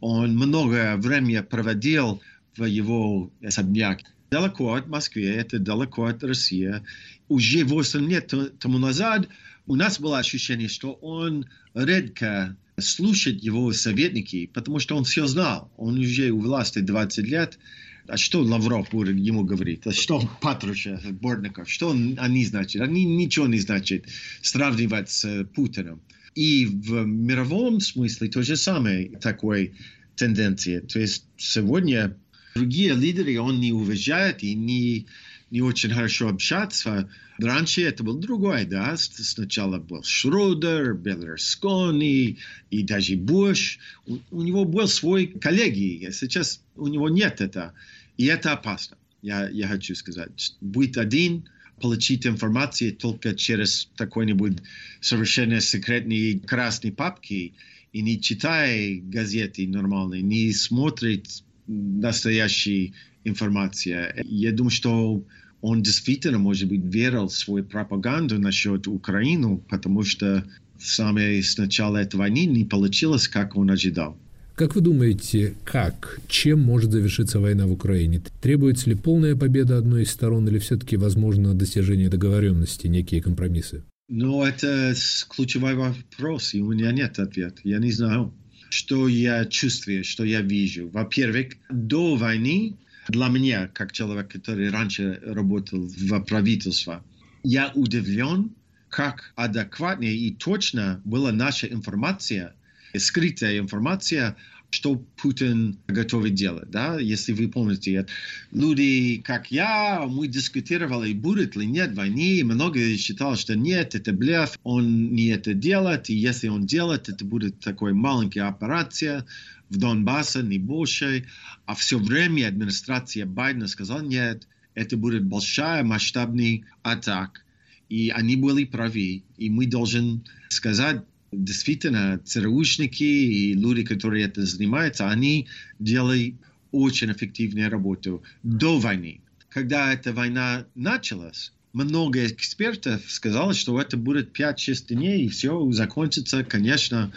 Он 0.00 0.36
много 0.36 0.96
времени 0.96 1.40
проводил 1.40 2.20
в 2.56 2.64
его 2.64 3.30
особняке 3.42 4.06
далеко 4.30 4.74
от 4.74 4.86
Москвы, 4.88 5.24
это 5.26 5.58
далеко 5.58 6.04
от 6.04 6.22
России. 6.22 6.82
Уже 7.28 7.64
8 7.64 8.08
лет 8.08 8.32
тому 8.58 8.78
назад 8.78 9.28
у 9.66 9.74
нас 9.74 10.00
было 10.00 10.18
ощущение, 10.18 10.68
что 10.68 10.92
он 10.92 11.46
редко 11.74 12.56
слушает 12.78 13.42
его 13.42 13.72
советники, 13.72 14.50
потому 14.52 14.78
что 14.78 14.96
он 14.96 15.04
все 15.04 15.26
знал. 15.26 15.70
Он 15.76 15.98
уже 15.98 16.30
у 16.30 16.40
власти 16.40 16.78
20 16.78 17.26
лет. 17.26 17.58
А 18.06 18.16
что 18.16 18.40
Лавров 18.40 18.88
будет 18.90 19.16
ему 19.16 19.44
говорить? 19.44 19.86
А 19.86 19.92
что 19.92 20.22
Патрушев, 20.40 21.04
Бортников? 21.12 21.68
Что 21.68 21.90
они 21.90 22.44
значат? 22.46 22.80
Они 22.80 23.04
ничего 23.04 23.46
не 23.46 23.58
значат 23.58 24.04
сравнивать 24.40 25.10
с 25.10 25.44
Путиным. 25.54 26.00
И 26.38 26.66
в 26.66 27.04
мировом 27.04 27.80
смысле 27.80 28.28
то 28.28 28.44
же 28.44 28.56
самое 28.56 29.08
такой 29.18 29.74
тенденция. 30.14 30.82
То 30.82 31.00
есть 31.00 31.24
сегодня 31.36 32.16
другие 32.54 32.94
лидеры 32.94 33.40
он 33.40 33.58
не 33.58 33.72
уважает 33.72 34.44
и 34.44 34.54
не, 34.54 35.08
не 35.50 35.62
очень 35.62 35.90
хорошо 35.90 36.28
общаться. 36.28 37.10
Раньше 37.38 37.82
это 37.82 38.04
был 38.04 38.18
другой, 38.18 38.66
да. 38.66 38.96
Сначала 38.96 39.78
был 39.78 40.04
Шрудер, 40.04 40.94
Берлерскони 40.94 42.38
и 42.70 42.82
даже 42.84 43.16
Буш. 43.16 43.80
У, 44.06 44.18
у 44.30 44.42
него 44.44 44.64
был 44.64 44.86
свой 44.86 45.26
коллеги. 45.26 46.08
Сейчас 46.12 46.62
у 46.76 46.86
него 46.86 47.08
нет 47.08 47.40
это. 47.40 47.74
И 48.16 48.26
это 48.26 48.52
опасно. 48.52 48.96
Я, 49.22 49.48
я 49.48 49.66
хочу 49.66 49.96
сказать. 49.96 50.54
Будет 50.60 50.98
один, 50.98 51.48
получить 51.80 52.26
информацию 52.26 52.94
только 52.94 53.34
через 53.34 53.90
какой-нибудь 53.96 54.58
совершенно 55.00 55.60
секретные 55.60 56.40
красные 56.40 56.92
папки 56.92 57.54
и 57.92 58.02
не 58.02 58.20
читая 58.20 59.00
газеты 59.00 59.66
нормальные, 59.66 60.22
не 60.22 60.52
смотрит 60.52 61.26
настоящая 61.66 62.92
информация. 63.24 64.14
Я 64.24 64.52
думаю, 64.52 64.70
что 64.70 65.24
он 65.60 65.82
действительно, 65.82 66.38
может 66.38 66.68
быть, 66.68 66.84
верил 66.84 67.28
в 67.28 67.34
свою 67.34 67.64
пропаганду 67.64 68.38
насчет 68.38 68.86
Украины, 68.86 69.58
потому 69.68 70.02
что 70.04 70.44
с 70.78 70.94
самого 70.94 71.40
начала 71.58 71.96
этой 71.96 72.16
войны 72.16 72.46
не 72.46 72.64
получилось, 72.64 73.28
как 73.28 73.56
он 73.56 73.70
ожидал. 73.70 74.16
Как 74.58 74.74
вы 74.74 74.80
думаете, 74.80 75.54
как, 75.64 76.18
чем 76.26 76.58
может 76.58 76.90
завершиться 76.90 77.38
война 77.38 77.68
в 77.68 77.70
Украине? 77.70 78.20
Требуется 78.42 78.90
ли 78.90 78.96
полная 78.96 79.36
победа 79.36 79.78
одной 79.78 80.02
из 80.02 80.10
сторон 80.10 80.48
или 80.48 80.58
все-таки 80.58 80.96
возможно 80.96 81.54
достижение 81.54 82.08
договоренности, 82.08 82.88
некие 82.88 83.22
компромиссы? 83.22 83.84
Ну, 84.08 84.42
это 84.42 84.96
ключевой 85.28 85.76
вопрос, 85.76 86.54
и 86.54 86.60
у 86.60 86.72
меня 86.72 86.90
нет 86.90 87.20
ответа. 87.20 87.60
Я 87.62 87.78
не 87.78 87.92
знаю, 87.92 88.34
что 88.68 89.06
я 89.06 89.44
чувствую, 89.44 90.02
что 90.02 90.24
я 90.24 90.40
вижу. 90.40 90.88
Во-первых, 90.88 91.50
до 91.70 92.16
войны 92.16 92.74
для 93.06 93.28
меня, 93.28 93.70
как 93.72 93.92
человек, 93.92 94.32
который 94.32 94.70
раньше 94.70 95.20
работал 95.24 95.86
в 95.86 96.20
правительстве, 96.22 96.98
я 97.44 97.70
удивлен, 97.76 98.50
как 98.88 99.32
адекватнее 99.36 100.16
и 100.16 100.34
точно 100.34 101.00
была 101.04 101.30
наша 101.30 101.68
информация 101.68 102.54
скрытая 102.96 103.58
информация, 103.58 104.36
что 104.70 104.96
Путин 105.16 105.78
готовит 105.86 106.34
делать. 106.34 106.70
Да? 106.70 106.98
Если 106.98 107.32
вы 107.32 107.48
помните, 107.48 108.06
люди, 108.52 109.22
как 109.24 109.50
я, 109.50 110.04
мы 110.06 110.28
дискутировали, 110.28 111.12
будет 111.14 111.56
ли 111.56 111.66
нет 111.66 111.94
войны. 111.94 112.42
Много 112.44 112.96
считал, 112.96 113.36
что 113.36 113.56
нет, 113.56 113.94
это 113.94 114.12
блеф, 114.12 114.58
он 114.64 115.14
не 115.14 115.28
это 115.28 115.54
делает. 115.54 116.10
И 116.10 116.14
если 116.14 116.48
он 116.48 116.66
делает, 116.66 117.08
это 117.08 117.24
будет 117.24 117.60
такой 117.60 117.92
маленькая 117.94 118.48
операция 118.48 119.24
в 119.70 119.78
Донбассе, 119.78 120.42
не 120.42 120.58
больше. 120.58 121.24
А 121.64 121.74
все 121.74 121.98
время 121.98 122.48
администрация 122.48 123.26
Байдена 123.26 123.68
сказала, 123.68 124.02
нет, 124.02 124.46
это 124.74 124.96
будет 124.96 125.24
большая 125.24 125.82
масштабная 125.82 126.60
атака. 126.82 127.40
И 127.88 128.10
они 128.10 128.36
были 128.36 128.64
правы. 128.64 129.22
И 129.38 129.48
мы 129.48 129.66
должны 129.66 130.20
сказать 130.50 131.02
действительно 131.32 132.20
ЦРУшники 132.24 133.02
и 133.02 133.54
люди, 133.54 133.84
которые 133.84 134.26
это 134.26 134.44
занимаются, 134.44 135.08
они 135.08 135.48
делают 135.78 136.34
очень 136.72 137.12
эффективную 137.12 137.70
работу 137.70 138.22
до 138.42 138.78
войны. 138.78 139.20
Когда 139.48 139.92
эта 139.92 140.12
война 140.12 140.66
началась, 140.74 141.52
много 141.72 142.26
экспертов 142.26 143.02
сказали, 143.08 143.52
что 143.52 143.80
это 143.80 143.96
будет 143.96 144.38
5-6 144.38 144.94
дней, 144.94 145.24
и 145.24 145.28
все 145.28 145.70
закончится, 145.72 146.44
конечно, 146.44 147.12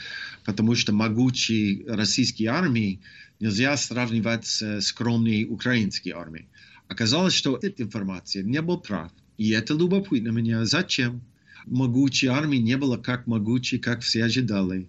потому 0.45 0.75
что 0.75 0.93
могучей 0.93 1.85
российской 1.87 2.45
армии 2.45 2.99
нельзя 3.39 3.75
сравнивать 3.75 4.45
с 4.45 4.81
скромной 4.81 5.45
украинской 5.45 6.09
армией. 6.09 6.47
Оказалось, 6.87 7.33
что 7.33 7.57
эта 7.61 7.83
информация 7.83 8.43
не 8.43 8.61
была 8.61 8.77
прав. 8.77 9.11
И 9.37 9.49
это 9.51 9.73
любопытно 9.73 10.29
меня. 10.29 10.65
Зачем? 10.65 11.21
Могучей 11.65 12.27
армии 12.27 12.57
не 12.57 12.77
было 12.77 12.97
как 12.97 13.27
могучей, 13.27 13.79
как 13.79 14.01
все 14.01 14.25
ожидали. 14.25 14.87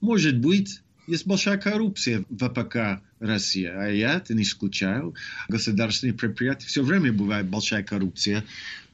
Может 0.00 0.38
быть, 0.38 0.80
есть 1.06 1.26
большая 1.26 1.58
коррупция 1.58 2.24
в 2.28 2.36
ВПК 2.36 3.02
России, 3.20 3.64
а 3.64 3.88
я 3.88 4.16
это 4.16 4.34
не 4.34 4.42
исключаю. 4.42 5.14
Государственные 5.48 6.14
предприятия 6.14 6.66
все 6.66 6.82
время 6.82 7.12
бывает 7.12 7.46
большая 7.46 7.82
коррупция. 7.82 8.44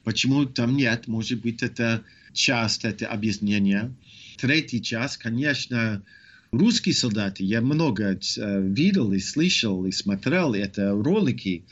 Почему 0.03 0.45
там 0.45 0.75
нет? 0.75 1.07
Может 1.07 1.41
быть, 1.41 1.63
это 1.63 2.03
часть 2.33 2.85
это 2.85 3.07
объяснения. 3.07 3.91
Третий 4.37 4.81
час, 4.81 5.17
конечно, 5.17 6.03
русские 6.51 6.93
солдаты. 6.93 7.43
Я 7.43 7.61
много 7.61 8.13
э, 8.13 8.61
видел 8.61 9.11
и 9.13 9.19
слышал 9.19 9.85
и 9.85 9.91
смотрел 9.91 10.53
это 10.53 10.91
ролики, 10.91 11.63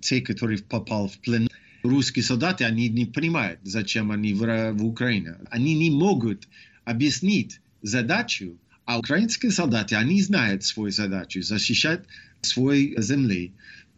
те, 0.00 0.20
которые 0.20 0.58
попал 0.58 1.08
в 1.08 1.18
плен 1.18 1.48
русские 1.88 2.22
солдаты, 2.22 2.64
они 2.64 2.88
не 2.88 3.06
понимают, 3.06 3.60
зачем 3.62 4.10
они 4.10 4.34
в, 4.34 4.72
в 4.72 4.84
Украине. 4.84 5.36
Они 5.50 5.74
не 5.74 5.90
могут 5.90 6.48
объяснить 6.84 7.60
задачу, 7.82 8.58
а 8.84 8.98
украинские 8.98 9.50
солдаты, 9.50 9.96
они 9.96 10.22
знают 10.22 10.64
свою 10.64 10.90
задачу, 10.90 11.42
защищать 11.42 12.04
свой 12.40 12.94
земли. 12.98 13.52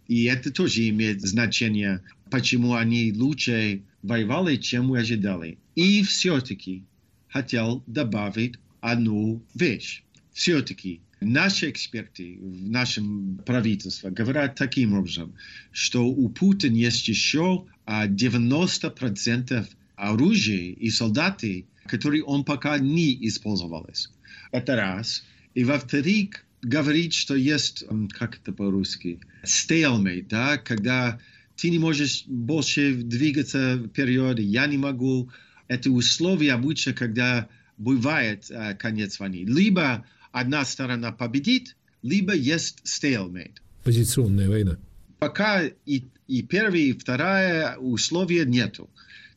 И 0.09 0.25
это 0.25 0.51
тоже 0.51 0.89
имеет 0.89 1.21
значение, 1.21 2.03
почему 2.31 2.75
они 2.75 3.13
лучше 3.13 3.83
воевали, 4.03 4.57
чем 4.57 4.87
мы 4.87 5.01
ожидали. 5.01 5.59
И 5.75 6.03
все-таки 6.03 6.85
хотел 7.29 7.83
добавить 7.87 8.55
одну 8.81 9.43
вещь. 9.55 10.03
Все-таки 10.33 11.01
Наши 11.21 11.71
эксперты 11.71 12.39
в 12.41 12.71
нашем 12.71 13.39
правительстве 13.45 14.11
говорят 14.11 14.55
таким 14.55 14.95
образом, 14.95 15.35
что 15.73 16.07
у 16.07 16.29
Путина 16.29 16.77
есть 16.77 17.09
еще 17.09 17.67
90% 17.87 19.67
оружия 19.97 20.73
и 20.73 20.91
солдаты, 20.91 21.67
которые 21.87 22.23
он 22.23 22.45
пока 22.45 22.79
не 22.79 23.27
использовались. 23.27 24.11
Это 24.53 24.77
раз. 24.77 25.25
И 25.55 25.65
во-вторых, 25.65 26.45
говорит, 26.63 27.15
что 27.15 27.35
есть, 27.35 27.85
как 28.11 28.37
это 28.37 28.53
по-русски, 28.53 29.19
stalemate, 29.45 30.29
да, 30.29 30.57
когда 30.57 31.19
ты 31.57 31.71
не 31.71 31.79
можешь 31.81 32.25
больше 32.27 32.95
двигаться 32.95 33.83
вперед, 33.89 34.39
я 34.39 34.67
не 34.67 34.79
могу. 34.79 35.31
Это 35.67 35.91
условия 35.91 36.53
обычно, 36.53 36.93
когда 36.93 37.49
бывает 37.77 38.51
э, 38.51 38.75
конец 38.75 39.19
войны. 39.19 39.45
Либо 39.45 40.07
одна 40.33 40.65
сторона 40.65 41.13
победит, 41.13 41.77
либо 42.03 42.35
есть 42.35 42.83
stalemate. 42.85 43.57
Позиционная 43.85 44.49
война. 44.49 44.79
Пока 45.19 45.63
и, 45.87 46.05
и 46.27 46.43
первое, 46.43 46.81
и 46.81 46.93
второе 46.93 47.77
условия 47.77 48.45
нету. 48.45 48.89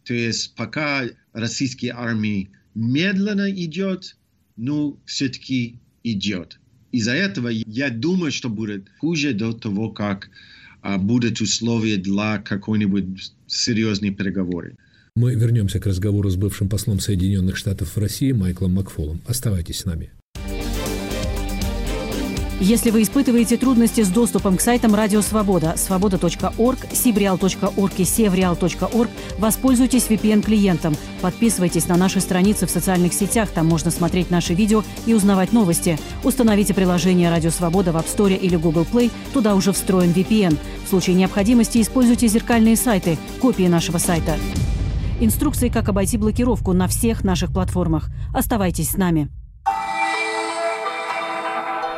То 0.03 0.13
есть 0.13 0.55
пока 0.55 1.03
российская 1.33 1.91
армия 1.91 2.49
медленно 2.75 3.49
идет, 3.51 4.15
но 4.57 4.97
все-таки 5.05 5.79
идет. 6.03 6.59
Из-за 6.91 7.13
этого 7.13 7.47
я 7.49 7.89
думаю, 7.89 8.31
что 8.31 8.49
будет 8.49 8.89
хуже 8.99 9.33
до 9.33 9.53
того, 9.53 9.91
как 9.91 10.29
а, 10.81 10.97
будут 10.97 11.39
условия 11.41 11.97
для 11.97 12.39
какой-нибудь 12.39 13.33
серьезной 13.47 14.11
переговоры. 14.11 14.75
Мы 15.15 15.35
вернемся 15.35 15.79
к 15.79 15.85
разговору 15.85 16.29
с 16.29 16.35
бывшим 16.35 16.69
послом 16.69 16.99
Соединенных 16.99 17.57
Штатов 17.57 17.95
в 17.95 17.99
России 17.99 18.31
Майклом 18.31 18.73
Макфолом. 18.73 19.21
Оставайтесь 19.25 19.79
с 19.79 19.85
нами. 19.85 20.11
Если 22.63 22.91
вы 22.91 23.01
испытываете 23.01 23.57
трудности 23.57 24.01
с 24.01 24.09
доступом 24.09 24.55
к 24.55 24.61
сайтам 24.61 24.93
Радио 24.93 25.21
Свобода, 25.21 25.73
свобода.орг, 25.77 26.79
сибреал.орг 26.93 27.93
и 27.97 28.05
севреал.орг, 28.05 29.09
воспользуйтесь 29.39 30.05
VPN-клиентом. 30.05 30.95
Подписывайтесь 31.21 31.87
на 31.87 31.97
наши 31.97 32.19
страницы 32.19 32.67
в 32.67 32.69
социальных 32.69 33.13
сетях, 33.13 33.49
там 33.49 33.65
можно 33.65 33.89
смотреть 33.89 34.29
наши 34.29 34.53
видео 34.53 34.83
и 35.07 35.15
узнавать 35.15 35.53
новости. 35.53 35.97
Установите 36.23 36.75
приложение 36.75 37.31
Радио 37.31 37.49
Свобода 37.49 37.93
в 37.93 37.95
App 37.95 38.05
Store 38.05 38.37
или 38.37 38.55
Google 38.57 38.85
Play, 38.85 39.09
туда 39.33 39.55
уже 39.55 39.73
встроен 39.73 40.11
VPN. 40.11 40.55
В 40.85 40.89
случае 40.89 41.15
необходимости 41.15 41.81
используйте 41.81 42.27
зеркальные 42.27 42.75
сайты, 42.75 43.17
копии 43.41 43.67
нашего 43.67 43.97
сайта. 43.97 44.37
Инструкции, 45.19 45.69
как 45.69 45.89
обойти 45.89 46.15
блокировку 46.15 46.73
на 46.73 46.87
всех 46.87 47.23
наших 47.23 47.51
платформах. 47.51 48.11
Оставайтесь 48.35 48.91
с 48.91 48.97
нами. 48.97 49.31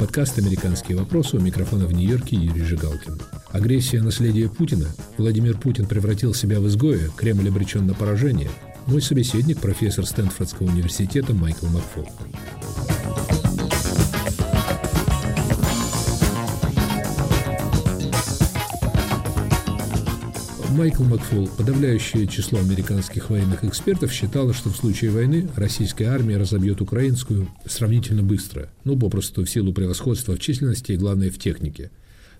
Подкаст 0.00 0.38
«Американские 0.38 0.96
вопросы» 0.96 1.36
у 1.36 1.40
микрофона 1.40 1.84
в 1.84 1.92
Нью-Йорке 1.92 2.34
Юрий 2.34 2.62
Жигалкин. 2.62 3.20
Агрессия– 3.50 4.00
наследие 4.02 4.48
Путина. 4.48 4.86
Владимир 5.18 5.58
Путин 5.58 5.84
превратил 5.84 6.32
себя 6.32 6.58
в 6.58 6.66
изгоя, 6.68 7.10
Кремль 7.18 7.50
обречен 7.50 7.86
на 7.86 7.92
поражение. 7.92 8.48
Мой 8.86 9.02
собеседник– 9.02 9.60
профессор 9.60 10.06
Стэнфордского 10.06 10.68
университета 10.68 11.34
Майкл 11.34 11.66
Макфол. 11.66 12.08
Майкл 20.70 21.02
Макфол, 21.02 21.48
подавляющее 21.48 22.26
число 22.26 22.60
американских 22.60 23.30
военных 23.30 23.64
экспертов, 23.64 24.12
считало, 24.12 24.54
что 24.54 24.70
в 24.70 24.76
случае 24.76 25.10
войны 25.10 25.48
российская 25.56 26.06
армия 26.06 26.36
разобьет 26.36 26.80
украинскую 26.80 27.48
сравнительно 27.66 28.22
быстро, 28.22 28.70
ну, 28.84 28.98
попросту 28.98 29.44
в 29.44 29.50
силу 29.50 29.72
превосходства 29.72 30.36
в 30.36 30.38
численности 30.40 30.92
и, 30.92 30.96
главное, 30.96 31.30
в 31.30 31.38
технике. 31.38 31.90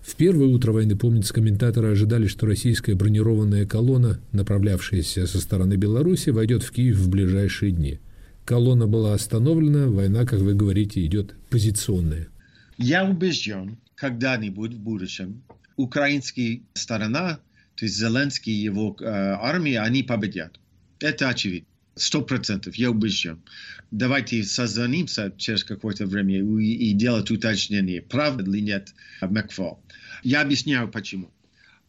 В 0.01 0.15
первое 0.15 0.47
утро 0.47 0.71
войны, 0.71 0.95
помнится, 0.95 1.33
комментаторы 1.33 1.91
ожидали, 1.91 2.27
что 2.27 2.45
российская 2.45 2.95
бронированная 2.95 3.65
колонна, 3.65 4.19
направлявшаяся 4.31 5.27
со 5.27 5.39
стороны 5.39 5.75
Беларуси, 5.75 6.29
войдет 6.29 6.63
в 6.63 6.71
Киев 6.71 6.97
в 6.97 7.09
ближайшие 7.09 7.71
дни. 7.71 7.99
Колонна 8.45 8.87
была 8.87 9.13
остановлена, 9.13 9.87
война, 9.87 10.25
как 10.25 10.39
вы 10.39 10.55
говорите, 10.55 11.05
идет 11.05 11.35
позиционная. 11.49 12.29
Я 12.77 13.05
убежден, 13.05 13.77
когда-нибудь 13.95 14.73
в 14.73 14.79
будущем 14.79 15.43
украинская 15.75 16.61
сторона 16.73 17.39
то 17.81 17.85
есть 17.85 17.97
Зеленский 17.97 18.53
и 18.53 18.63
его 18.65 18.95
э, 18.99 19.05
армия, 19.07 19.79
они 19.79 20.03
победят. 20.03 20.59
Это 20.99 21.29
очевидно. 21.29 21.67
Сто 21.95 22.21
процентов, 22.21 22.75
я 22.75 22.91
убежден. 22.91 23.41
Давайте 23.89 24.43
созвонимся 24.43 25.33
через 25.35 25.63
какое-то 25.63 26.05
время 26.05 26.37
и, 26.37 26.73
и 26.73 26.93
делать 26.93 27.31
уточнение, 27.31 28.03
правда 28.03 28.43
ли 28.43 28.61
нет 28.61 28.93
Макфол. 29.19 29.81
Я 30.21 30.41
объясняю 30.41 30.89
почему. 30.89 31.31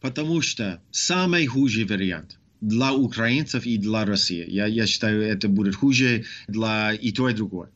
Потому 0.01 0.41
что 0.41 0.81
самый 0.89 1.45
худший 1.45 1.85
вариант 1.85 2.39
для 2.59 2.91
украинцев 2.91 3.63
и 3.67 3.77
для 3.77 4.03
России, 4.03 4.49
я, 4.49 4.65
я 4.65 4.87
считаю, 4.87 5.21
это 5.21 5.47
будет 5.47 5.75
хуже 5.75 6.25
для 6.47 6.93
и 6.93 7.11
то, 7.11 7.29
и 7.29 7.35
другое. 7.35 7.69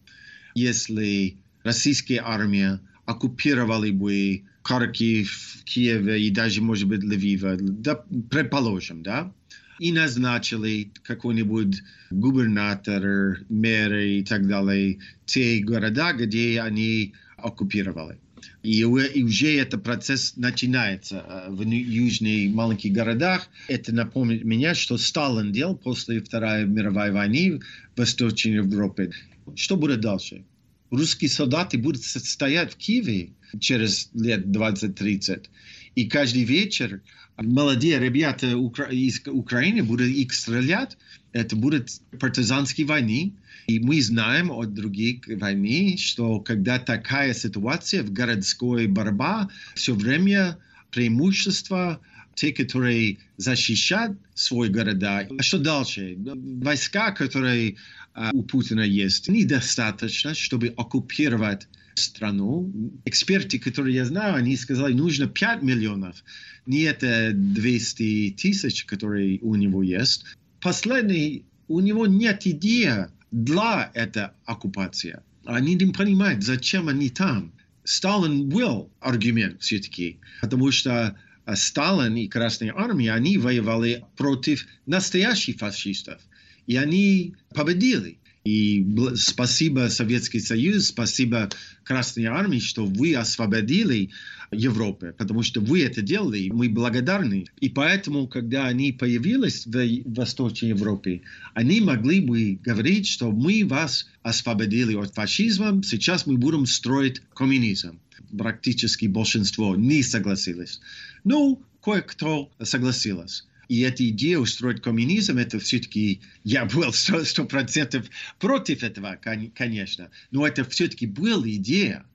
Если 0.55 1.37
российская 1.61 2.23
армия 2.25 2.81
оккупировали 3.05 3.91
бы 3.91 4.41
Харьков, 4.67 5.63
Киева 5.63 6.17
и 6.17 6.29
даже, 6.29 6.61
может 6.61 6.89
быть, 6.89 7.01
Львива, 7.01 7.55
да, 7.57 8.03
предположим, 8.29 9.01
да, 9.01 9.31
и 9.79 9.93
назначили 9.93 10.91
какой-нибудь 11.03 11.81
губернатор, 12.11 13.39
мэры 13.47 14.19
и 14.19 14.23
так 14.23 14.45
далее, 14.45 14.99
те 15.25 15.59
города, 15.59 16.11
где 16.11 16.59
они 16.59 17.13
оккупировали. 17.37 18.17
И, 18.63 18.81
и 18.81 19.23
уже 19.23 19.55
этот 19.55 19.83
процесс 19.83 20.35
начинается 20.35 21.45
в 21.47 21.61
южных 21.63 22.53
маленьких 22.53 22.91
городах. 22.91 23.47
Это 23.69 23.95
напомнит 23.95 24.43
меня, 24.43 24.75
что 24.75 24.97
Сталин 24.97 25.53
делал 25.53 25.77
после 25.77 26.21
Второй 26.21 26.65
мировой 26.65 27.11
войны 27.11 27.61
в 27.95 27.99
Восточной 27.99 28.55
Европе. 28.55 29.11
Что 29.55 29.77
будет 29.77 30.01
дальше? 30.01 30.43
Русские 30.89 31.29
солдаты 31.29 31.77
будут 31.77 32.03
стоять 32.03 32.73
в 32.73 32.77
Киеве 32.77 33.31
через 33.59 34.09
лет 34.13 34.45
20-30. 34.45 35.47
И 35.95 36.05
каждый 36.05 36.43
вечер 36.43 37.01
молодые 37.37 37.99
ребята 37.99 38.47
из 38.91 39.21
Украины 39.27 39.83
будут 39.83 40.07
их 40.07 40.33
стрелять. 40.33 40.97
Это 41.33 41.55
будет 41.55 42.01
партизанские 42.19 42.87
войны. 42.87 43.33
И 43.67 43.79
мы 43.79 44.01
знаем 44.01 44.49
от 44.49 44.73
других 44.73 45.27
войн, 45.27 45.97
что 45.97 46.39
когда 46.39 46.79
такая 46.79 47.33
ситуация 47.33 48.01
в 48.01 48.13
городской 48.13 48.87
борьбе, 48.87 49.49
все 49.75 49.93
время 49.93 50.57
преимущество 50.89 51.99
те, 52.37 52.53
которые 52.53 53.17
защищают 53.37 54.17
свои 54.35 54.69
города. 54.69 55.27
А 55.37 55.43
что 55.43 55.57
дальше? 55.57 56.15
Войска, 56.17 57.11
которые 57.11 57.77
а, 58.13 58.29
у 58.31 58.43
Путина 58.43 58.81
есть, 58.81 59.27
недостаточно, 59.27 60.35
чтобы 60.35 60.67
оккупировать 60.77 61.67
страну. 61.95 62.71
Эксперты, 63.05 63.57
которые 63.57 63.95
я 63.95 64.05
знаю, 64.05 64.35
они 64.35 64.55
сказали, 64.55 64.93
нужно 64.93 65.25
5 65.27 65.63
миллионов, 65.63 66.23
не 66.67 66.81
это 66.81 67.31
200 67.33 68.35
тысяч, 68.37 68.85
которые 68.85 69.39
у 69.39 69.55
него 69.55 69.81
есть. 69.81 70.25
Последний, 70.61 71.43
у 71.67 71.79
него 71.79 72.05
нет 72.05 72.45
идеи 72.45 73.07
для 73.31 73.89
этой 73.95 74.27
оккупации. 74.45 75.21
Они 75.43 75.73
не 75.73 75.91
понимают, 75.91 76.43
зачем 76.43 76.87
они 76.87 77.09
там. 77.09 77.51
Сталин 77.83 78.47
был 78.47 78.91
аргумент 78.99 79.61
все-таки, 79.61 80.19
потому 80.41 80.71
что 80.71 81.17
Сталин 81.55 82.15
и 82.15 82.27
Красная 82.27 82.73
Армия, 82.75 83.13
они 83.13 83.37
воевали 83.37 84.05
против 84.17 84.65
настоящих 84.85 85.57
фашистов. 85.57 86.21
И 86.65 86.75
они 86.75 87.35
победили. 87.53 88.19
И 88.47 88.87
спасибо 89.15 89.89
Советский 89.89 90.39
Союз, 90.39 90.87
спасибо 90.87 91.49
Красной 91.83 92.27
Армии, 92.27 92.59
что 92.59 92.85
вы 92.85 93.13
освободили 93.13 94.09
Европу, 94.53 95.07
потому 95.17 95.43
что 95.43 95.59
вы 95.59 95.81
это 95.81 96.01
делали, 96.01 96.49
мы 96.49 96.69
благодарны. 96.69 97.47
И 97.59 97.67
поэтому, 97.67 98.25
когда 98.25 98.67
они 98.67 98.93
появились 98.93 99.65
в 99.65 100.13
Восточной 100.15 100.69
Европе, 100.69 101.23
они 101.55 101.81
могли 101.81 102.21
бы 102.21 102.57
говорить, 102.63 103.07
что 103.07 103.33
мы 103.33 103.65
вас 103.65 104.07
освободили 104.23 104.95
от 104.95 105.13
фашизма, 105.13 105.83
сейчас 105.83 106.25
мы 106.25 106.37
будем 106.37 106.65
строить 106.67 107.21
коммунизм. 107.33 107.99
Практически 108.37 109.07
большинство 109.07 109.75
не 109.75 110.03
согласились. 110.03 110.79
Ну, 111.25 111.61
кое-кто 111.83 112.49
согласился. 112.63 113.43
И 113.69 113.81
эта 113.81 114.07
идея 114.09 114.39
устроить 114.39 114.81
коммунизм, 114.81 115.37
это 115.37 115.59
все-таки, 115.59 116.21
я 116.43 116.65
был 116.65 116.93
сто 116.93 117.45
процентов 117.45 118.05
против 118.39 118.83
этого, 118.83 119.19
конечно, 119.53 120.09
но 120.31 120.47
это 120.47 120.63
все-таки 120.63 121.05
была 121.05 121.47
идея, 121.49 122.05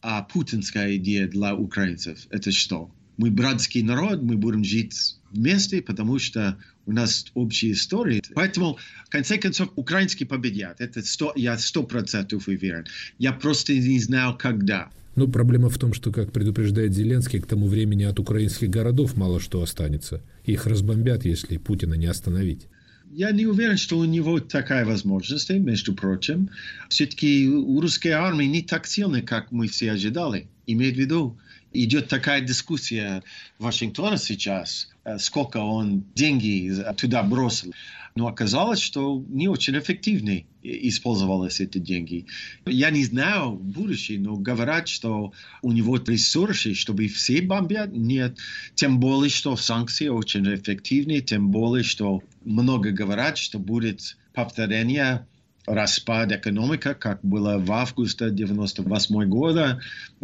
а 0.00 0.22
путинская 0.22 0.96
идея 0.96 1.26
для 1.26 1.54
украинцев. 1.54 2.26
Это 2.30 2.52
что? 2.52 2.90
Мы 3.16 3.30
братский 3.30 3.82
народ, 3.82 4.22
мы 4.22 4.36
будем 4.36 4.62
жить 4.62 5.16
вместе, 5.32 5.82
потому 5.82 6.18
что 6.18 6.56
у 6.86 6.92
нас 6.92 7.26
общая 7.34 7.72
история. 7.72 8.22
Поэтому, 8.34 8.78
в 9.06 9.10
конце 9.10 9.38
концов, 9.38 9.70
украинские 9.76 10.28
победят. 10.28 10.80
Это 10.80 11.02
100, 11.02 11.32
я 11.36 11.58
сто 11.58 11.82
процентов 11.82 12.46
уверен. 12.48 12.86
Я 13.18 13.32
просто 13.32 13.74
не 13.74 13.98
знал, 13.98 14.38
когда. 14.38 14.90
Но 15.18 15.26
проблема 15.26 15.68
в 15.68 15.76
том, 15.78 15.94
что, 15.94 16.12
как 16.12 16.30
предупреждает 16.30 16.94
Зеленский, 16.94 17.40
к 17.40 17.46
тому 17.46 17.66
времени 17.66 18.04
от 18.04 18.20
украинских 18.20 18.70
городов 18.70 19.16
мало 19.16 19.40
что 19.40 19.60
останется. 19.60 20.22
Их 20.44 20.64
разбомбят, 20.64 21.24
если 21.24 21.56
Путина 21.56 21.94
не 21.94 22.06
остановить. 22.06 22.68
Я 23.10 23.32
не 23.32 23.44
уверен, 23.44 23.78
что 23.78 23.98
у 23.98 24.04
него 24.04 24.38
такая 24.38 24.84
возможность, 24.84 25.50
между 25.50 25.92
прочим. 25.92 26.50
Все-таки 26.88 27.48
у 27.48 27.80
русской 27.80 28.10
армии 28.10 28.44
не 28.44 28.62
так 28.62 28.86
сильно, 28.86 29.20
как 29.20 29.50
мы 29.50 29.66
все 29.66 29.90
ожидали. 29.90 30.46
Имеет 30.68 30.94
в 30.94 31.00
виду, 31.00 31.36
идет 31.72 32.08
такая 32.08 32.40
дискуссия 32.40 33.22
в 33.58 33.64
Вашингтоне 33.64 34.18
сейчас, 34.18 34.88
э, 35.04 35.18
сколько 35.18 35.58
он 35.58 36.04
деньги 36.14 36.72
туда 36.96 37.22
бросил 37.22 37.72
но 38.18 38.26
оказалось, 38.26 38.80
что 38.80 39.24
не 39.28 39.46
очень 39.46 39.78
эффективно 39.78 40.42
использовались 40.62 41.60
эти 41.60 41.78
деньги. 41.78 42.26
Я 42.66 42.90
не 42.90 43.04
знаю 43.04 43.52
будущее, 43.52 44.18
но 44.18 44.34
говорят, 44.34 44.88
что 44.88 45.32
у 45.62 45.70
него 45.70 45.96
ресурсы, 45.96 46.74
чтобы 46.74 47.06
все 47.06 47.40
бомбят, 47.40 47.92
нет. 47.92 48.36
Тем 48.74 48.98
более, 48.98 49.30
что 49.30 49.56
санкции 49.56 50.08
очень 50.08 50.52
эффективны, 50.52 51.20
тем 51.20 51.50
более, 51.50 51.84
что 51.84 52.20
много 52.44 52.90
говорят, 52.90 53.38
что 53.38 53.60
будет 53.60 54.16
повторение 54.34 55.24
распад 55.68 56.32
экономика, 56.32 56.94
как 56.94 57.20
было 57.22 57.58
в 57.58 57.70
августе 57.72 58.26
1998 58.26 59.28
года, 59.28 59.80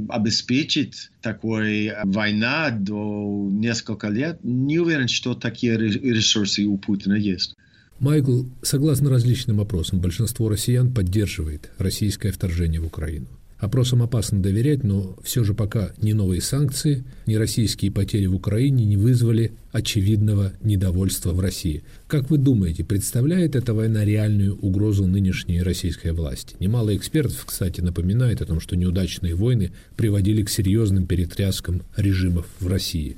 обеспечить 0.08 1.10
такой 1.20 1.92
война 2.04 2.70
до 2.70 3.48
несколько 3.50 4.08
лет, 4.08 4.38
не 4.42 4.78
уверен, 4.78 5.08
что 5.08 5.34
такие 5.34 5.76
ресурсы 5.76 6.64
у 6.64 6.76
Путина 6.78 7.14
есть. 7.14 7.54
Майкл, 8.00 8.42
согласно 8.62 9.10
различным 9.10 9.60
опросам, 9.60 10.00
большинство 10.00 10.48
россиян 10.48 10.92
поддерживает 10.92 11.70
российское 11.78 12.32
вторжение 12.32 12.80
в 12.80 12.86
Украину. 12.86 13.26
Опросам 13.64 14.02
опасно 14.02 14.42
доверять, 14.42 14.84
но 14.84 15.16
все 15.24 15.42
же 15.42 15.54
пока 15.54 15.94
ни 15.96 16.12
новые 16.12 16.42
санкции, 16.42 17.02
ни 17.24 17.34
российские 17.34 17.90
потери 17.90 18.26
в 18.26 18.34
Украине 18.34 18.84
не 18.84 18.98
вызвали 18.98 19.52
очевидного 19.72 20.52
недовольства 20.60 21.32
в 21.32 21.40
России. 21.40 21.82
Как 22.06 22.28
вы 22.28 22.36
думаете, 22.36 22.84
представляет 22.84 23.56
эта 23.56 23.72
война 23.72 24.04
реальную 24.04 24.54
угрозу 24.58 25.06
нынешней 25.06 25.62
российской 25.62 26.12
власти? 26.12 26.56
Немало 26.60 26.94
экспертов, 26.94 27.42
кстати, 27.46 27.80
напоминает 27.80 28.42
о 28.42 28.44
том, 28.44 28.60
что 28.60 28.76
неудачные 28.76 29.34
войны 29.34 29.72
приводили 29.96 30.42
к 30.42 30.50
серьезным 30.50 31.06
перетряскам 31.06 31.84
режимов 31.96 32.46
в 32.60 32.66
России. 32.66 33.16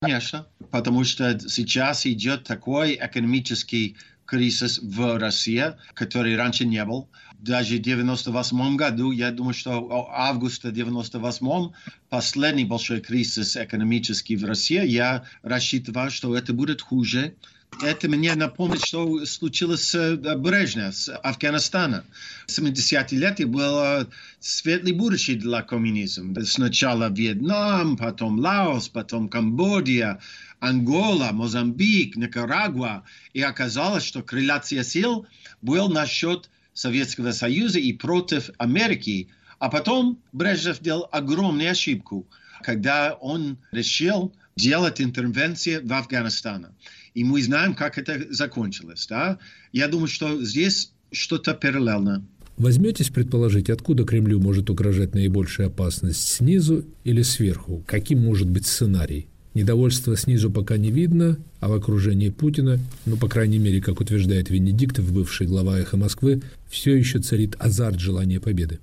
Конечно, 0.00 0.46
потому 0.70 1.02
что 1.02 1.36
сейчас 1.48 2.06
идет 2.06 2.44
такой 2.44 2.94
экономический 2.94 3.96
кризис 4.30 4.78
в 4.80 5.18
России, 5.18 5.64
который 5.94 6.36
раньше 6.36 6.64
не 6.64 6.84
был. 6.84 7.08
Даже 7.40 7.76
в 7.76 7.82
98 7.82 8.76
году, 8.76 9.10
я 9.10 9.32
думаю, 9.32 9.54
что 9.54 10.08
августа 10.12 10.70
98 10.70 11.72
последний 12.08 12.64
большой 12.64 13.00
кризис 13.00 13.56
экономический 13.56 14.36
в 14.36 14.44
России, 14.44 14.86
я 14.86 15.24
рассчитывал, 15.42 16.10
что 16.10 16.36
это 16.36 16.52
будет 16.52 16.80
хуже. 16.80 17.34
Это 17.82 18.08
мне 18.08 18.34
напомнит, 18.34 18.84
что 18.84 19.24
случилось 19.24 19.88
с 19.88 19.94
э, 19.94 20.36
Брежнев, 20.36 20.94
с 20.94 21.14
Афганистана. 21.16 22.04
В 22.46 22.50
70-е 22.50 23.18
лет 23.18 23.48
было 23.48 24.06
светлое 24.38 24.92
будущее 24.92 25.38
для 25.38 25.62
коммунизма. 25.62 26.44
Сначала 26.44 27.10
Вьетнам, 27.10 27.96
потом 27.96 28.38
Лаос, 28.38 28.88
потом 28.88 29.28
Камбодия, 29.28 30.20
Ангола, 30.60 31.32
Мозамбик, 31.32 32.16
Никарагуа. 32.16 33.02
И 33.32 33.42
оказалось, 33.42 34.04
что 34.04 34.22
корреляция 34.22 34.84
сил 34.84 35.26
был 35.62 35.88
насчет 35.88 36.48
Советского 36.72 37.32
Союза 37.32 37.78
и 37.78 37.92
против 37.92 38.50
Америки. 38.58 39.28
А 39.58 39.68
потом 39.68 40.20
Брежнев 40.32 40.80
делал 40.80 41.08
огромную 41.10 41.72
ошибку, 41.72 42.26
когда 42.62 43.14
он 43.14 43.58
решил 43.72 44.32
делать 44.56 45.00
интервенцию 45.00 45.86
в 45.86 45.92
Афганистане. 45.92 46.68
И 47.14 47.24
мы 47.24 47.42
знаем, 47.42 47.74
как 47.74 47.98
это 47.98 48.32
закончилось. 48.32 49.06
Да? 49.08 49.38
Я 49.72 49.88
думаю, 49.88 50.08
что 50.08 50.42
здесь 50.44 50.92
что-то 51.10 51.54
параллельно. 51.54 52.24
Возьметесь 52.56 53.08
предположить, 53.08 53.70
откуда 53.70 54.04
Кремлю 54.04 54.38
может 54.38 54.68
угрожать 54.68 55.14
наибольшая 55.14 55.68
опасность 55.68 56.28
снизу 56.28 56.84
или 57.04 57.22
сверху? 57.22 57.82
Каким 57.86 58.22
может 58.22 58.50
быть 58.50 58.66
сценарий? 58.66 59.29
Недовольства 59.54 60.16
снизу 60.16 60.50
пока 60.50 60.76
не 60.76 60.90
видно, 60.90 61.36
а 61.58 61.68
в 61.68 61.72
окружении 61.72 62.30
Путина, 62.30 62.78
ну, 63.04 63.16
по 63.16 63.28
крайней 63.28 63.58
мере, 63.58 63.80
как 63.80 64.00
утверждает 64.00 64.48
Венедиктов, 64.48 65.12
бывший 65.12 65.46
глава 65.46 65.78
«Эхо 65.80 65.96
Москвы», 65.96 66.42
все 66.68 66.96
еще 66.96 67.18
царит 67.18 67.56
азарт 67.58 67.98
желания 67.98 68.38
победы 68.38 68.78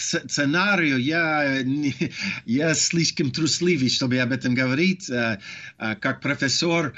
сценарию 0.00 0.98
я, 0.98 1.62
я 2.46 2.74
слишком 2.74 3.30
трусливый, 3.30 3.88
чтобы 3.88 4.18
об 4.18 4.32
этом 4.32 4.54
говорить. 4.54 5.08
Э, 5.10 5.40
э, 5.78 5.94
как 5.96 6.20
профессор, 6.20 6.94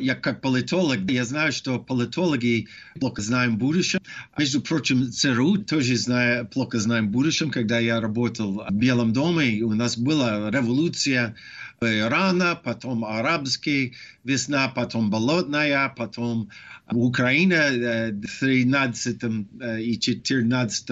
я 0.00 0.14
как 0.14 0.40
политолог, 0.40 0.98
я 1.10 1.24
знаю, 1.24 1.52
что 1.52 1.78
политологи 1.78 2.68
плохо 2.98 3.22
знаем 3.22 3.58
будущем. 3.58 4.00
Между 4.36 4.60
прочим, 4.60 5.10
ЦРУ 5.10 5.58
тоже 5.58 5.96
знаю, 5.96 6.46
плохо 6.48 6.80
знаем 6.80 7.10
будущем. 7.10 7.50
Когда 7.50 7.78
я 7.78 8.00
работал 8.00 8.64
в 8.68 8.72
Белом 8.72 9.12
доме, 9.12 9.62
у 9.62 9.74
нас 9.74 9.96
была 9.96 10.50
революция 10.50 11.36
Ирана, 11.80 12.56
потом 12.56 13.04
арабский 13.04 13.94
весна, 14.24 14.68
потом 14.68 15.10
болотная, 15.10 15.88
потом 15.88 16.50
Украина 16.90 18.10
в 18.10 18.40
13 18.40 19.22
и 19.80 19.98
14 19.98 20.90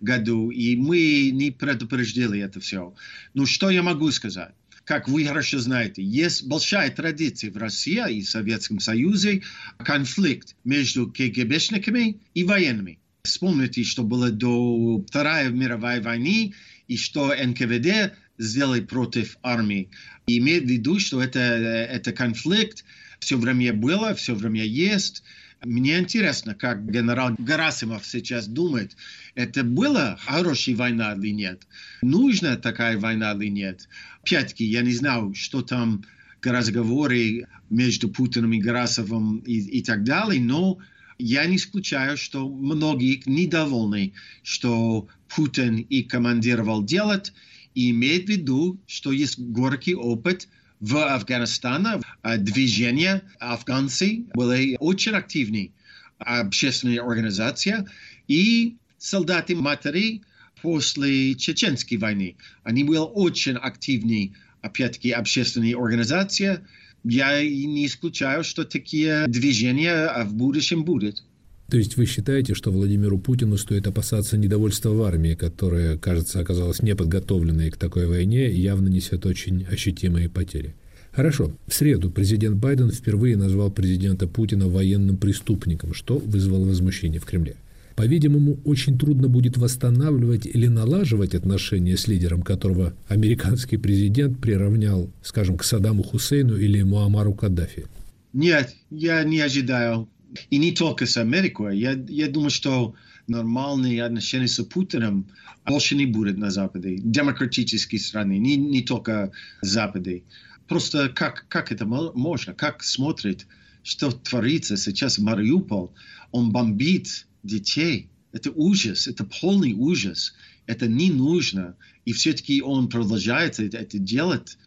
году, 0.00 0.50
и 0.50 0.76
мы 0.76 1.30
не 1.32 1.50
предупреждали 1.50 2.40
это 2.40 2.60
все. 2.60 2.94
Ну, 3.34 3.46
что 3.46 3.70
я 3.70 3.82
могу 3.82 4.10
сказать? 4.10 4.54
как 4.84 5.08
вы 5.08 5.24
хорошо 5.24 5.58
знаете, 5.60 6.02
есть 6.02 6.46
большая 6.46 6.90
традиция 6.90 7.50
в 7.50 7.56
России 7.56 8.18
и 8.18 8.22
Советском 8.22 8.80
Союзе 8.80 9.42
конфликт 9.78 10.54
между 10.64 11.10
КГБшниками 11.10 12.20
и 12.34 12.44
военными. 12.44 12.98
Вспомните, 13.22 13.82
что 13.84 14.02
было 14.02 14.30
до 14.30 15.02
Второй 15.08 15.50
мировой 15.50 16.00
войны 16.00 16.52
и 16.86 16.98
что 16.98 17.34
НКВД 17.34 18.12
сделали 18.38 18.80
против 18.80 19.36
армии. 19.42 19.90
И 20.26 20.38
имеет 20.38 20.64
в 20.64 20.68
виду, 20.68 20.98
что 20.98 21.22
это, 21.22 21.38
это 21.38 22.12
конфликт 22.12 22.84
все 23.20 23.38
время 23.38 23.72
было, 23.72 24.14
все 24.14 24.34
время 24.34 24.64
есть. 24.64 25.22
Мне 25.64 25.98
интересно, 25.98 26.54
как 26.54 26.90
генерал 26.90 27.34
Гарасимов 27.38 28.04
сейчас 28.04 28.46
думает, 28.46 28.96
это 29.34 29.64
была 29.64 30.16
хорошая 30.16 30.76
война 30.76 31.14
или 31.14 31.30
нет, 31.30 31.66
нужна 32.02 32.56
такая 32.56 32.98
война 32.98 33.32
или 33.32 33.48
нет. 33.48 33.88
Опять-таки, 34.22 34.64
я 34.64 34.82
не 34.82 34.92
знаю, 34.92 35.32
что 35.34 35.62
там 35.62 36.04
разговоры 36.42 37.46
между 37.70 38.10
Путиным 38.10 38.52
и 38.52 38.60
Гарасовым 38.60 39.38
и, 39.38 39.78
и 39.78 39.82
так 39.82 40.04
далее, 40.04 40.42
но 40.42 40.78
я 41.18 41.46
не 41.46 41.56
исключаю, 41.56 42.18
что 42.18 42.46
многие 42.46 43.22
недовольны, 43.24 44.12
что 44.42 45.08
Путин 45.34 45.76
и 45.76 46.02
командировал 46.02 46.84
делать, 46.84 47.32
и 47.74 47.90
имеет 47.90 48.26
в 48.26 48.28
виду, 48.28 48.80
что 48.86 49.12
есть 49.12 49.38
горький 49.38 49.94
опыт 49.94 50.48
в 50.80 50.96
Афганистане. 50.96 52.00
Движение 52.38 53.22
афганцы 53.38 54.24
были 54.34 54.76
очень 54.80 55.12
активны, 55.12 55.72
общественная 56.18 57.02
организация, 57.02 57.86
и 58.28 58.76
солдаты 58.98 59.56
матери 59.56 60.22
после 60.62 61.34
Чеченской 61.34 61.98
войны. 61.98 62.36
Они 62.62 62.84
были 62.84 62.98
очень 62.98 63.56
активны, 63.56 64.34
опять-таки, 64.62 65.10
общественная 65.10 65.76
организация. 65.76 66.66
Я 67.02 67.42
не 67.42 67.84
исключаю, 67.86 68.44
что 68.44 68.64
такие 68.64 69.26
движения 69.26 70.24
в 70.24 70.34
будущем 70.34 70.84
будут. 70.84 71.22
То 71.70 71.78
есть 71.78 71.96
вы 71.96 72.04
считаете, 72.06 72.54
что 72.54 72.70
Владимиру 72.70 73.18
Путину 73.18 73.56
стоит 73.56 73.86
опасаться 73.86 74.36
недовольства 74.36 74.90
в 74.90 75.02
армии, 75.02 75.34
которая, 75.34 75.96
кажется, 75.96 76.40
оказалась 76.40 76.82
неподготовленной 76.82 77.70
к 77.70 77.76
такой 77.76 78.06
войне 78.06 78.50
и 78.50 78.60
явно 78.60 78.88
несет 78.88 79.24
очень 79.24 79.64
ощутимые 79.64 80.28
потери? 80.28 80.74
Хорошо. 81.12 81.52
В 81.66 81.74
среду 81.74 82.10
президент 82.10 82.56
Байден 82.56 82.90
впервые 82.90 83.36
назвал 83.36 83.70
президента 83.70 84.26
Путина 84.26 84.68
военным 84.68 85.16
преступником, 85.16 85.94
что 85.94 86.18
вызвало 86.18 86.66
возмущение 86.66 87.20
в 87.20 87.24
Кремле. 87.24 87.56
По-видимому, 87.94 88.58
очень 88.64 88.98
трудно 88.98 89.28
будет 89.28 89.56
восстанавливать 89.56 90.46
или 90.46 90.66
налаживать 90.66 91.34
отношения 91.34 91.96
с 91.96 92.08
лидером, 92.08 92.42
которого 92.42 92.92
американский 93.06 93.76
президент 93.76 94.40
приравнял, 94.40 95.10
скажем, 95.22 95.56
к 95.56 95.62
Саддаму 95.62 96.02
Хусейну 96.02 96.56
или 96.56 96.82
Муамару 96.82 97.32
Каддафи. 97.34 97.84
Нет, 98.32 98.74
я 98.90 99.22
не 99.22 99.40
ожидаю 99.40 100.08
и 100.50 100.58
не 100.58 100.72
только 100.72 101.06
с 101.06 101.16
Америкой. 101.16 101.78
Я, 101.78 101.92
я 102.08 102.28
думаю, 102.28 102.50
что 102.50 102.94
нормальные 103.26 104.04
отношения 104.04 104.48
с 104.48 104.62
Путиным 104.64 105.28
больше 105.64 105.96
не 105.96 106.06
будет 106.06 106.36
на 106.38 106.50
Западе. 106.50 106.96
Демократические 106.98 108.00
страны, 108.00 108.38
не, 108.38 108.56
не 108.56 108.82
только 108.82 109.32
Западе. 109.62 110.24
Просто 110.68 111.08
как, 111.08 111.46
как 111.48 111.72
это 111.72 111.86
можно? 111.86 112.54
Как 112.54 112.82
смотрит, 112.82 113.46
что 113.82 114.10
творится 114.10 114.76
сейчас 114.76 115.18
в 115.18 115.22
Мариуполь? 115.22 115.88
Он 116.32 116.50
бомбит 116.50 117.26
детей. 117.42 118.08
Это 118.32 118.50
ужас, 118.50 119.06
это 119.06 119.24
полный 119.24 119.72
ужас. 119.72 120.34
Это 120.66 120.88
не 120.88 121.10
нужно. 121.10 121.76
И 122.04 122.12
все-таки 122.12 122.62
он 122.62 122.88
продолжает 122.88 123.60
это 123.60 123.98
делать. 123.98 124.58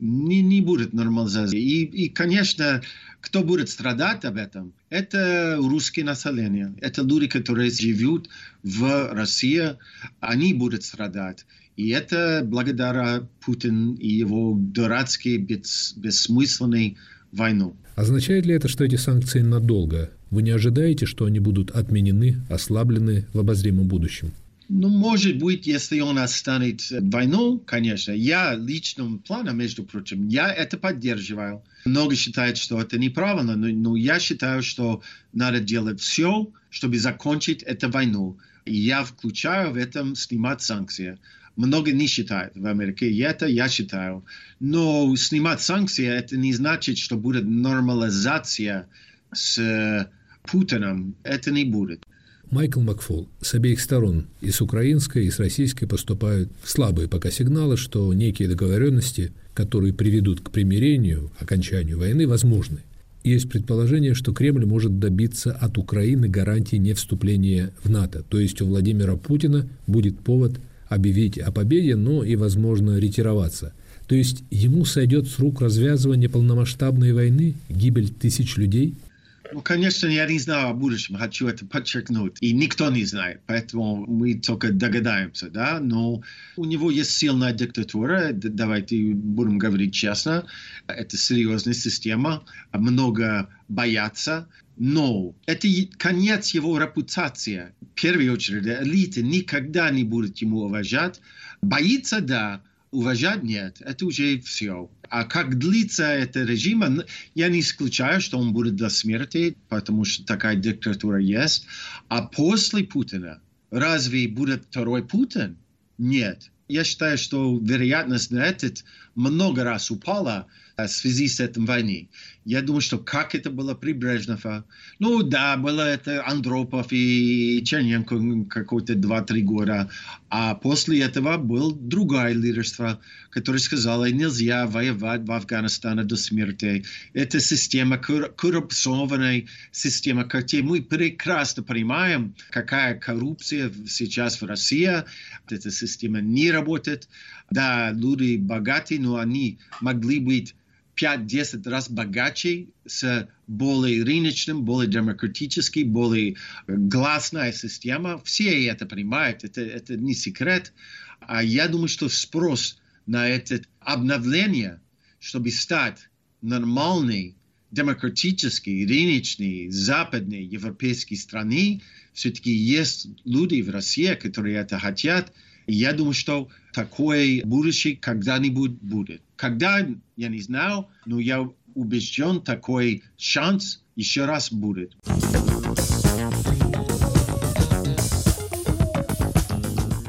Не, 0.00 0.42
не 0.42 0.60
будет 0.60 0.92
нормализации. 0.92 1.60
И, 1.60 1.84
и, 1.84 2.08
конечно, 2.08 2.82
кто 3.20 3.42
будет 3.42 3.68
страдать 3.68 4.24
об 4.24 4.36
этом? 4.36 4.72
Это 4.88 5.56
русское 5.58 6.04
население. 6.04 6.74
Это 6.80 7.02
люди, 7.02 7.28
которые 7.28 7.70
живут 7.70 8.28
в 8.62 9.12
России. 9.12 9.76
Они 10.20 10.54
будут 10.54 10.84
страдать. 10.84 11.44
И 11.76 11.88
это 11.90 12.42
благодаря 12.44 13.26
Путину 13.40 13.94
и 13.94 14.08
его 14.08 14.56
дурацкой, 14.58 15.38
бес, 15.38 15.94
бессмысленной 15.96 16.96
войну. 17.32 17.74
Означает 17.94 18.46
ли 18.46 18.54
это, 18.54 18.68
что 18.68 18.84
эти 18.84 18.96
санкции 18.96 19.40
надолго? 19.40 20.10
Вы 20.30 20.42
не 20.42 20.50
ожидаете, 20.50 21.06
что 21.06 21.24
они 21.24 21.40
будут 21.40 21.70
отменены, 21.70 22.36
ослаблены 22.48 23.26
в 23.32 23.38
обозримом 23.38 23.88
будущем? 23.88 24.32
Ну, 24.72 24.88
может 24.88 25.36
быть, 25.38 25.66
если 25.66 25.98
он 25.98 26.16
останет 26.16 26.92
войну, 26.92 27.58
конечно. 27.58 28.12
Я 28.12 28.54
личным 28.54 29.18
планом, 29.18 29.58
между 29.58 29.82
прочим, 29.82 30.28
я 30.28 30.52
это 30.52 30.78
поддерживаю. 30.78 31.64
Много 31.84 32.14
считают, 32.14 32.56
что 32.56 32.80
это 32.80 32.96
неправильно, 32.96 33.56
но, 33.56 33.66
но 33.66 33.96
я 33.96 34.20
считаю, 34.20 34.62
что 34.62 35.02
надо 35.32 35.58
делать 35.58 36.00
все, 36.00 36.48
чтобы 36.70 37.00
закончить 37.00 37.64
эту 37.64 37.90
войну. 37.90 38.38
И 38.64 38.76
я 38.76 39.02
включаю 39.02 39.72
в 39.72 39.76
этом 39.76 40.14
снимать 40.14 40.62
санкции. 40.62 41.18
Много 41.56 41.90
не 41.90 42.06
считают 42.06 42.52
в 42.54 42.64
Америке, 42.64 43.10
и 43.10 43.18
это 43.18 43.46
я 43.48 43.68
считаю. 43.68 44.24
Но 44.60 45.16
снимать 45.16 45.60
санкции, 45.60 46.06
это 46.06 46.36
не 46.36 46.52
значит, 46.52 46.96
что 46.96 47.16
будет 47.16 47.44
нормализация 47.44 48.86
с 49.32 50.08
Путиным. 50.44 51.16
Это 51.24 51.50
не 51.50 51.64
будет. 51.64 52.06
Майкл 52.50 52.80
Макфол. 52.80 53.28
С 53.40 53.54
обеих 53.54 53.80
сторон, 53.80 54.26
и 54.40 54.50
с 54.50 54.60
украинской, 54.60 55.26
и 55.26 55.30
с 55.30 55.38
российской, 55.38 55.86
поступают 55.86 56.50
слабые 56.64 57.08
пока 57.08 57.30
сигналы, 57.30 57.76
что 57.76 58.12
некие 58.12 58.48
договоренности, 58.48 59.32
которые 59.54 59.94
приведут 59.94 60.40
к 60.40 60.50
примирению, 60.50 61.30
окончанию 61.38 61.98
войны, 61.98 62.26
возможны. 62.26 62.78
Есть 63.22 63.48
предположение, 63.48 64.14
что 64.14 64.32
Кремль 64.32 64.64
может 64.64 64.98
добиться 64.98 65.52
от 65.52 65.78
Украины 65.78 66.28
гарантии 66.28 66.76
не 66.76 66.94
вступления 66.94 67.70
в 67.84 67.90
НАТО. 67.90 68.24
То 68.28 68.40
есть 68.40 68.60
у 68.62 68.66
Владимира 68.66 69.14
Путина 69.16 69.68
будет 69.86 70.18
повод 70.18 70.58
объявить 70.88 71.38
о 71.38 71.52
победе, 71.52 71.94
но 71.94 72.24
и, 72.24 72.34
возможно, 72.34 72.98
ретироваться. 72.98 73.74
То 74.08 74.16
есть 74.16 74.42
ему 74.50 74.84
сойдет 74.84 75.28
с 75.28 75.38
рук 75.38 75.60
развязывание 75.60 76.28
полномасштабной 76.28 77.12
войны, 77.12 77.54
гибель 77.68 78.08
тысяч 78.08 78.56
людей– 78.56 78.94
Ну, 79.52 79.60
конечно, 79.62 80.06
я 80.06 80.26
не 80.26 80.38
знаю 80.38 80.68
о 80.68 80.74
будущем, 80.74 81.16
хочу 81.16 81.48
это 81.48 81.66
подчеркнуть. 81.66 82.36
И 82.40 82.52
никто 82.52 82.90
не 82.90 83.04
знает, 83.04 83.40
поэтому 83.46 84.06
мы 84.06 84.34
только 84.34 84.72
догадаемся, 84.72 85.50
да. 85.50 85.80
Но 85.80 86.22
у 86.56 86.64
него 86.64 86.90
есть 86.90 87.12
сильная 87.12 87.52
диктатура, 87.52 88.30
давайте 88.32 88.96
будем 89.14 89.58
говорить 89.58 89.94
честно. 89.94 90.46
Это 90.86 91.16
серьезная 91.16 91.74
система, 91.74 92.44
много 92.72 93.48
боятся. 93.68 94.48
Но 94.76 95.34
это 95.44 95.68
конец 95.98 96.54
его 96.54 96.78
репутации. 96.78 97.74
В 97.80 98.00
первую 98.00 98.32
очередь, 98.32 98.66
элита 98.66 99.20
никогда 99.20 99.90
не 99.90 100.04
будет 100.04 100.38
ему 100.38 100.60
уважать. 100.62 101.20
Боится, 101.60 102.22
да, 102.22 102.62
уважать 102.90 103.42
нет. 103.42 103.78
Это 103.80 104.06
уже 104.06 104.40
все. 104.40 104.90
А 105.08 105.24
как 105.24 105.58
длится 105.58 106.04
это 106.04 106.42
режим, 106.44 107.02
я 107.34 107.48
не 107.48 107.60
исключаю, 107.60 108.20
что 108.20 108.38
он 108.38 108.52
будет 108.52 108.76
до 108.76 108.88
смерти, 108.88 109.56
потому 109.68 110.04
что 110.04 110.24
такая 110.24 110.56
диктатура 110.56 111.20
есть. 111.20 111.66
А 112.08 112.22
после 112.22 112.84
Путина, 112.84 113.40
разве 113.70 114.28
будет 114.28 114.64
второй 114.64 115.06
Путин? 115.06 115.56
Нет. 115.98 116.50
Я 116.68 116.84
считаю, 116.84 117.18
что 117.18 117.58
вероятность 117.58 118.30
на 118.30 118.44
этот 118.44 118.84
много 119.16 119.64
раз 119.64 119.90
упала, 119.90 120.46
в 120.76 120.88
связи 120.88 121.28
с 121.28 121.40
этим 121.40 121.66
войной. 121.66 122.08
Я 122.44 122.62
думаю, 122.62 122.80
что 122.80 122.98
как 122.98 123.34
это 123.34 123.50
было 123.50 123.74
при 123.74 123.92
Брежневе, 123.92 124.64
ну 124.98 125.22
да, 125.22 125.58
было 125.58 125.82
это 125.82 126.26
Андропов 126.26 126.86
и 126.90 127.62
Черненко 127.64 128.16
какой-то 128.48 128.94
2-3 128.94 129.42
года, 129.42 129.90
а 130.30 130.54
после 130.54 131.02
этого 131.02 131.36
был 131.36 131.72
другое 131.72 132.32
лидерство, 132.32 132.98
которое 133.28 133.58
сказало, 133.58 134.10
нельзя 134.10 134.66
воевать 134.66 135.22
в 135.22 135.32
Афганистане 135.32 136.04
до 136.04 136.16
смерти. 136.16 136.84
Это 137.12 137.40
система, 137.40 137.98
коррупционная 137.98 139.46
система, 139.70 140.26
хотя 140.28 140.62
мы 140.62 140.80
прекрасно 140.80 141.62
понимаем, 141.62 142.34
какая 142.50 142.98
коррупция 142.98 143.70
сейчас 143.86 144.40
в 144.40 144.46
России, 144.46 145.04
эта 145.50 145.70
система 145.70 146.20
не 146.22 146.50
работает. 146.50 147.08
Да, 147.50 147.90
люди 147.90 148.36
богатые, 148.36 149.00
но 149.00 149.16
они 149.16 149.58
могли 149.80 150.20
быть 150.20 150.54
5-10 150.96 151.68
раз 151.68 151.90
богаче 151.90 152.68
с 152.86 153.28
более 153.46 154.04
рыночным, 154.04 154.64
более 154.64 154.90
демократическим, 154.90 155.92
более 155.92 156.36
гласная 156.66 157.52
система. 157.52 158.20
Все 158.24 158.66
это 158.66 158.86
понимают, 158.86 159.44
это, 159.44 159.60
это 159.60 159.96
не 159.96 160.14
секрет. 160.14 160.72
А 161.20 161.42
я 161.42 161.68
думаю, 161.68 161.88
что 161.88 162.08
спрос 162.08 162.78
на 163.06 163.28
это 163.28 163.60
обновление, 163.80 164.80
чтобы 165.18 165.50
стать 165.50 166.08
нормальной, 166.42 167.36
демократической, 167.70 168.84
рыночной, 168.86 169.70
западной, 169.70 170.44
европейской 170.44 171.14
страной, 171.14 171.82
все-таки 172.12 172.50
есть 172.50 173.08
люди 173.24 173.62
в 173.62 173.70
России, 173.70 174.14
которые 174.14 174.56
это 174.56 174.78
хотят. 174.78 175.32
Я 175.72 175.92
думаю, 175.92 176.14
что 176.14 176.48
такое 176.72 177.42
будущее 177.44 177.96
когда-нибудь 177.96 178.72
будет. 178.72 179.22
Когда, 179.36 179.86
я 180.16 180.28
не 180.28 180.40
знаю, 180.40 180.88
но 181.06 181.20
я 181.20 181.48
убежден, 181.74 182.40
такой 182.40 183.04
шанс 183.16 183.80
еще 183.94 184.24
раз 184.24 184.52
будет. 184.52 184.96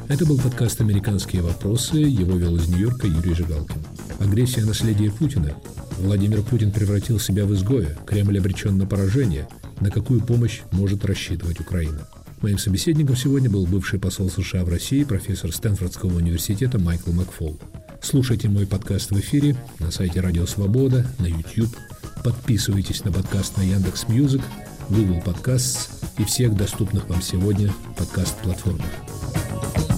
Это 0.08 0.26
был 0.26 0.38
подкаст 0.38 0.80
«Американские 0.80 1.42
вопросы». 1.42 1.98
Его 1.98 2.36
вел 2.36 2.56
из 2.56 2.68
Нью-Йорка 2.68 3.06
Юрий 3.06 3.34
Жигалкин. 3.34 3.82
Агрессия 4.18 4.64
наследия 4.64 5.12
Путина. 5.12 5.54
Владимир 5.98 6.42
Путин 6.42 6.72
превратил 6.72 7.20
себя 7.20 7.46
в 7.46 7.54
изгоя. 7.54 7.96
Кремль 8.04 8.38
обречен 8.38 8.76
на 8.78 8.86
поражение. 8.86 9.48
На 9.80 9.90
какую 9.90 10.22
помощь 10.22 10.62
может 10.72 11.04
рассчитывать 11.04 11.60
Украина? 11.60 12.08
Моим 12.42 12.58
собеседником 12.58 13.14
сегодня 13.14 13.48
был 13.48 13.66
бывший 13.66 14.00
посол 14.00 14.28
США 14.28 14.64
в 14.64 14.68
России, 14.68 15.04
профессор 15.04 15.52
Стэнфордского 15.52 16.16
университета 16.16 16.76
Майкл 16.76 17.12
Макфол. 17.12 17.56
Слушайте 18.00 18.48
мой 18.48 18.66
подкаст 18.66 19.12
в 19.12 19.20
эфире 19.20 19.56
на 19.78 19.92
сайте 19.92 20.20
Радио 20.20 20.44
Свобода, 20.44 21.06
на 21.20 21.26
YouTube. 21.26 21.70
Подписывайтесь 22.24 23.04
на 23.04 23.12
подкаст 23.12 23.56
на 23.56 23.62
Яндекс 23.62 24.08
Music, 24.08 24.42
Google 24.88 25.22
Podcasts 25.24 25.88
и 26.18 26.24
всех 26.24 26.56
доступных 26.56 27.08
вам 27.08 27.22
сегодня 27.22 27.72
подкаст-платформах. 27.96 29.91